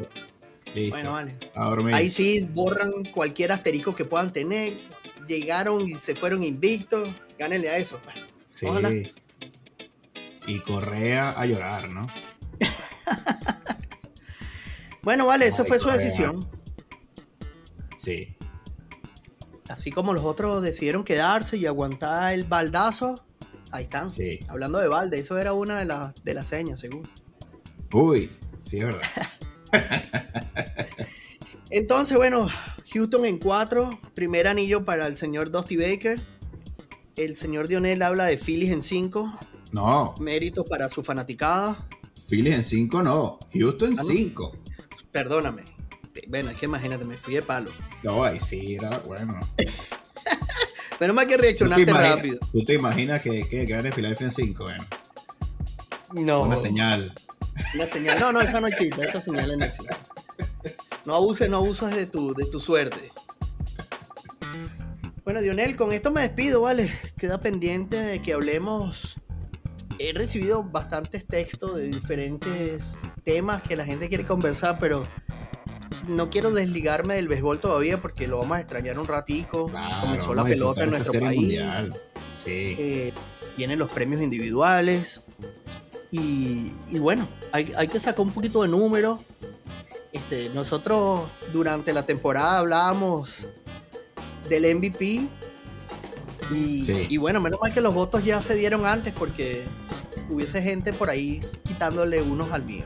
Listo, 0.75 0.97
bueno, 0.97 1.13
vale. 1.13 1.95
Ahí 1.95 2.11
sí 2.11 2.49
borran 2.53 3.05
cualquier 3.13 3.53
asterisco 3.53 3.95
que 3.95 4.05
puedan 4.05 4.33
tener. 4.33 4.79
Llegaron 5.27 5.89
y 5.89 5.95
se 5.95 6.15
fueron 6.15 6.43
invictos. 6.43 7.09
Gánenle 7.39 7.71
a 7.71 7.77
eso. 7.77 8.01
pues. 8.05 8.17
Sí. 8.49 8.67
ojalá. 8.67 8.91
Y 10.47 10.61
Correa 10.61 11.31
a 11.31 11.47
llorar, 11.47 11.89
¿no? 11.89 12.07
Bueno, 15.03 15.25
vale, 15.27 15.47
eso 15.47 15.63
Ay, 15.63 15.69
fue 15.69 15.79
su 15.79 15.89
decisión. 15.89 16.47
Sí. 17.97 18.37
Así 19.69 19.91
como 19.91 20.13
los 20.13 20.25
otros 20.25 20.63
decidieron 20.63 21.05
quedarse 21.05 21.57
y 21.57 21.67
aguantar 21.67 22.35
el 22.35 22.45
baldazo, 22.45 23.25
ahí 23.73 23.85
están. 23.85 24.13
Sí. 24.13 24.39
Hablando 24.49 24.79
de 24.79 24.89
balde, 24.89 25.19
eso 25.19 25.39
era 25.39 25.53
una 25.53 25.79
de, 25.79 25.85
las 25.87 26.15
de 26.25 26.35
las 26.35 26.47
señas, 26.49 26.79
seguro. 26.81 27.09
Uy, 27.93 28.31
sí, 28.65 28.79
es 28.79 28.85
verdad. 28.85 29.01
Entonces, 31.71 32.17
bueno, 32.17 32.49
Houston 32.93 33.25
en 33.27 33.39
cuatro, 33.39 33.91
primer 34.15 34.49
anillo 34.49 34.85
para 34.85 35.07
el 35.07 35.17
señor 35.17 35.51
Dusty 35.51 35.77
Baker. 35.77 36.21
El 37.17 37.37
señor 37.37 37.69
Dionel 37.69 38.03
habla 38.03 38.25
de 38.27 38.37
Phillies 38.39 38.71
en 38.73 38.83
cinco, 38.83 39.33
No, 39.73 40.15
mérito 40.21 40.65
para 40.65 40.89
su 40.89 41.03
fanaticada. 41.05 41.87
Phillies 42.29 42.55
en 42.55 42.65
cinco 42.65 43.03
no. 43.03 43.39
Houston 43.53 43.93
en 43.93 43.99
Ah, 43.99 44.03
¿no? 44.03 44.09
cinco. 44.09 44.53
Perdóname. 45.13 45.65
Bueno, 46.29 46.51
es 46.51 46.59
que 46.59 46.67
imagínate, 46.67 47.05
me 47.05 47.17
fui 47.17 47.35
de 47.35 47.43
palo. 47.43 47.71
No, 48.03 48.23
ahí 48.25 48.39
sí, 48.41 48.75
era 48.75 48.99
bueno. 49.01 49.39
Menos 51.01 51.17
mal 51.17 51.27
que 51.27 51.35
¿Tú 51.35 51.41
te, 51.41 51.47
reaccionaste 51.47 51.83
imaginas, 51.83 52.17
rápido. 52.17 52.39
tú 52.53 52.65
te 52.65 52.75
imaginas 52.75 53.23
que, 53.23 53.49
que 53.49 53.65
gane 53.65 53.91
Filadelfia 53.91 54.27
en 54.27 54.31
cinco? 54.31 54.65
Bueno, 54.65 54.85
No. 56.13 56.43
una 56.43 56.57
señal. 56.57 57.13
Una 57.75 57.87
señal. 57.87 58.21
No, 58.21 58.33
no, 58.33 58.41
esa 58.41 58.61
no 58.61 58.67
existe. 58.67 59.03
Esta 59.05 59.21
señal 59.21 59.59
no 59.59 59.65
existe. 59.65 59.95
No 61.07 61.15
abuses, 61.15 61.49
no 61.49 61.57
abuses 61.59 61.97
de 61.97 62.07
tu, 62.07 62.35
de 62.35 62.45
tu 62.47 62.61
suerte. 62.61 63.11
Bueno, 65.25 65.41
Dionel, 65.41 65.77
con 65.77 65.93
esto 65.93 66.11
me 66.11 66.23
despido, 66.23 66.63
¿vale? 66.63 66.93
Queda 67.17 67.41
pendiente 67.41 67.97
de 67.97 68.21
que 68.21 68.33
hablemos. 68.33 69.21
He 69.99 70.13
recibido 70.13 70.63
bastantes 70.65 71.27
textos 71.27 71.77
de 71.77 71.89
diferentes 71.89 72.97
temas 73.23 73.63
que 73.63 73.77
la 73.77 73.85
gente 73.85 74.09
quiere 74.09 74.25
conversar, 74.25 74.79
pero 74.79 75.03
no 76.11 76.31
quiero 76.31 76.51
desligarme 76.51 77.15
del 77.15 77.29
béisbol 77.29 77.61
todavía 77.61 78.01
porque 78.01 78.27
lo 78.29 78.39
vamos 78.39 78.59
a 78.59 78.61
extrañar 78.61 78.99
un 78.99 79.07
ratico. 79.07 79.69
Claro, 79.69 80.01
Comenzó 80.03 80.35
la 80.35 80.45
pelota 80.45 80.85
en 80.85 80.91
nuestro 80.91 81.21
país. 81.21 81.61
Sí. 82.45 82.75
Eh, 82.79 83.13
los 83.77 83.91
premios 83.91 84.21
individuales. 84.23 85.23
Y, 86.11 86.73
y 86.91 86.99
bueno, 86.99 87.29
hay, 87.53 87.73
hay 87.77 87.89
que 87.89 88.01
sacar 88.01 88.21
un 88.21 88.33
poquito 88.33 88.63
de 88.63 88.69
número. 88.69 89.19
Este, 90.13 90.49
nosotros 90.51 91.29
durante 91.53 91.93
la 91.93 92.05
temporada 92.05 92.59
hablábamos 92.59 93.47
del 94.49 94.75
MVP 94.77 95.05
Y, 96.53 96.85
Sí. 96.85 97.07
y 97.09 97.17
bueno, 97.19 97.41
menos 97.41 97.61
mal 97.61 97.73
que 97.73 97.81
los 97.81 97.95
votos 97.95 98.25
ya 98.25 98.41
se 98.41 98.57
dieron 98.57 98.87
antes 98.87 99.13
porque 99.13 99.65
hubiese 100.29 100.61
gente 100.63 100.93
por 100.93 101.11
ahí 101.11 101.41
quitándole 101.63 102.23
unos 102.23 102.51
al 102.51 102.65
mío. 102.65 102.85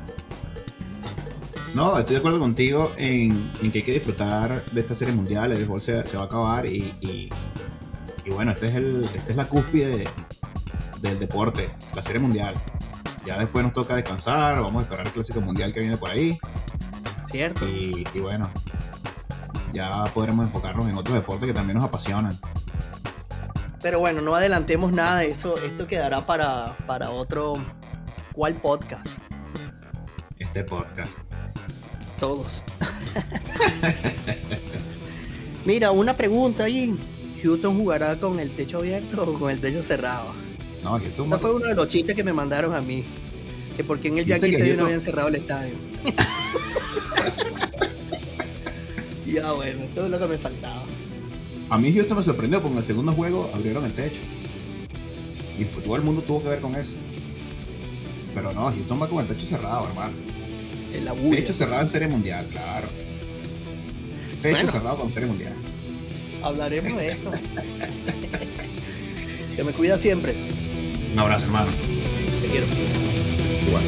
No, 1.75 1.99
estoy 1.99 2.15
de 2.15 2.19
acuerdo 2.21 2.39
contigo 2.39 2.93
en, 2.97 3.51
en 3.61 3.73
que 3.73 3.79
hay 3.79 3.85
que 3.85 3.93
disfrutar 3.93 4.65
de 4.67 4.81
esta 4.81 4.95
serie 4.95 5.13
mundial. 5.13 5.51
El 5.51 5.59
béisbol 5.59 5.81
se, 5.81 6.07
se 6.07 6.17
va 6.17 6.23
a 6.23 6.27
acabar 6.27 6.67
y, 6.67 6.95
y, 7.01 7.29
y 8.25 8.31
bueno, 8.31 8.53
este 8.53 8.69
es 8.69 8.75
el, 8.77 9.05
esta 9.13 9.31
es 9.31 9.37
la 9.37 9.47
cúspide 9.49 9.99
de- 9.99 10.09
del 11.01 11.19
deporte, 11.19 11.69
la 11.95 12.03
serie 12.03 12.21
mundial. 12.21 12.55
Ya 13.27 13.39
después 13.39 13.65
nos 13.65 13.73
toca 13.73 13.97
descansar, 13.97 14.61
vamos 14.61 14.81
a 14.81 14.85
esperar 14.85 15.07
el 15.07 15.13
clásico 15.13 15.41
mundial 15.41 15.73
que 15.73 15.81
viene 15.81 15.97
por 15.97 16.11
ahí 16.11 16.39
¿Cierto? 17.25 17.67
y, 17.67 18.07
y 18.15 18.21
bueno, 18.21 18.51
ya 19.73 20.05
podremos 20.15 20.47
enfocarnos 20.47 20.87
en 20.89 20.97
otros 20.97 21.17
deportes 21.17 21.49
que 21.49 21.55
también 21.55 21.77
nos 21.79 21.85
apasionan. 21.87 22.39
Pero 23.83 23.99
bueno, 23.99 24.23
no 24.23 24.35
adelantemos 24.35 24.93
nada 24.93 25.19
de 25.19 25.27
eso. 25.31 25.57
Esto 25.59 25.87
quedará 25.87 26.25
para, 26.25 26.75
para 26.87 27.11
otro. 27.11 27.55
¿Cuál 28.33 28.55
podcast? 28.55 29.19
Este 30.39 30.65
podcast. 30.65 31.19
Todos. 32.25 32.63
Mira, 35.67 35.91
una 35.91 36.17
pregunta 36.17 36.65
ahí. 36.65 36.99
¿Houston 37.43 37.77
jugará 37.77 38.19
con 38.19 38.41
el 38.41 38.51
techo 38.53 38.79
abierto 38.79 39.25
o 39.25 39.39
con 39.39 39.51
el 39.51 39.61
techo 39.61 39.83
cerrado? 39.83 40.33
No, 40.83 40.93
Houston, 40.93 41.29
Ese 41.29 41.39
fue 41.39 41.53
uno 41.53 41.67
de 41.67 41.75
los 41.75 41.87
chistes 41.87 42.17
que 42.17 42.25
me 42.25 42.33
mandaron 42.33 42.75
a 42.75 42.81
mí. 42.81 43.05
Que 43.77 43.85
porque 43.85 44.09
en 44.09 44.17
el 44.17 44.25
¿Viste 44.25 44.41
Yankee 44.41 44.55
Stadium 44.55 44.79
no 44.79 44.85
habían 44.87 45.03
cerrado 45.03 45.29
el 45.29 45.35
estadio. 45.35 45.75
ya 49.27 49.53
bueno, 49.53 49.83
todo 49.95 50.09
lo 50.09 50.19
que 50.19 50.27
me 50.27 50.39
faltaba. 50.39 50.85
A 51.69 51.77
mí 51.77 51.93
Houston 51.93 52.17
me 52.17 52.23
sorprendió 52.23 52.63
porque 52.63 52.73
en 52.73 52.79
el 52.79 52.85
segundo 52.85 53.13
juego 53.13 53.51
abrieron 53.53 53.85
el 53.85 53.93
techo. 53.93 54.21
Y 55.59 55.67
todo 55.67 55.97
el 55.97 56.03
mundo 56.03 56.23
tuvo 56.23 56.43
que 56.43 56.49
ver 56.49 56.61
con 56.61 56.75
eso. 56.75 56.93
Pero 58.35 58.51
no, 58.55 58.73
Houston 58.73 59.03
va 59.03 59.09
con 59.11 59.19
el 59.19 59.27
techo 59.27 59.45
cerrado, 59.45 59.89
hermano. 59.89 60.34
El 60.95 61.05
laburo. 61.05 61.37
Techo 61.37 61.53
cerrado 61.53 61.83
en 61.83 61.89
Serie 61.89 62.09
Mundial, 62.09 62.47
claro. 62.51 62.89
Techo 64.43 64.57
Bueno. 64.57 64.73
cerrado 64.73 64.97
con 64.99 65.11
Serie 65.11 65.29
Mundial. 65.29 65.53
Hablaremos 66.43 66.97
de 66.99 67.11
esto. 67.11 67.33
que 69.57 69.65
me 69.65 69.73
cuida 69.73 69.99
siempre. 69.99 70.35
Un 71.13 71.19
abrazo, 71.19 71.47
hermano. 71.47 71.71
Te 72.43 72.49
quiero. 72.49 72.67
Igual. 73.67 73.85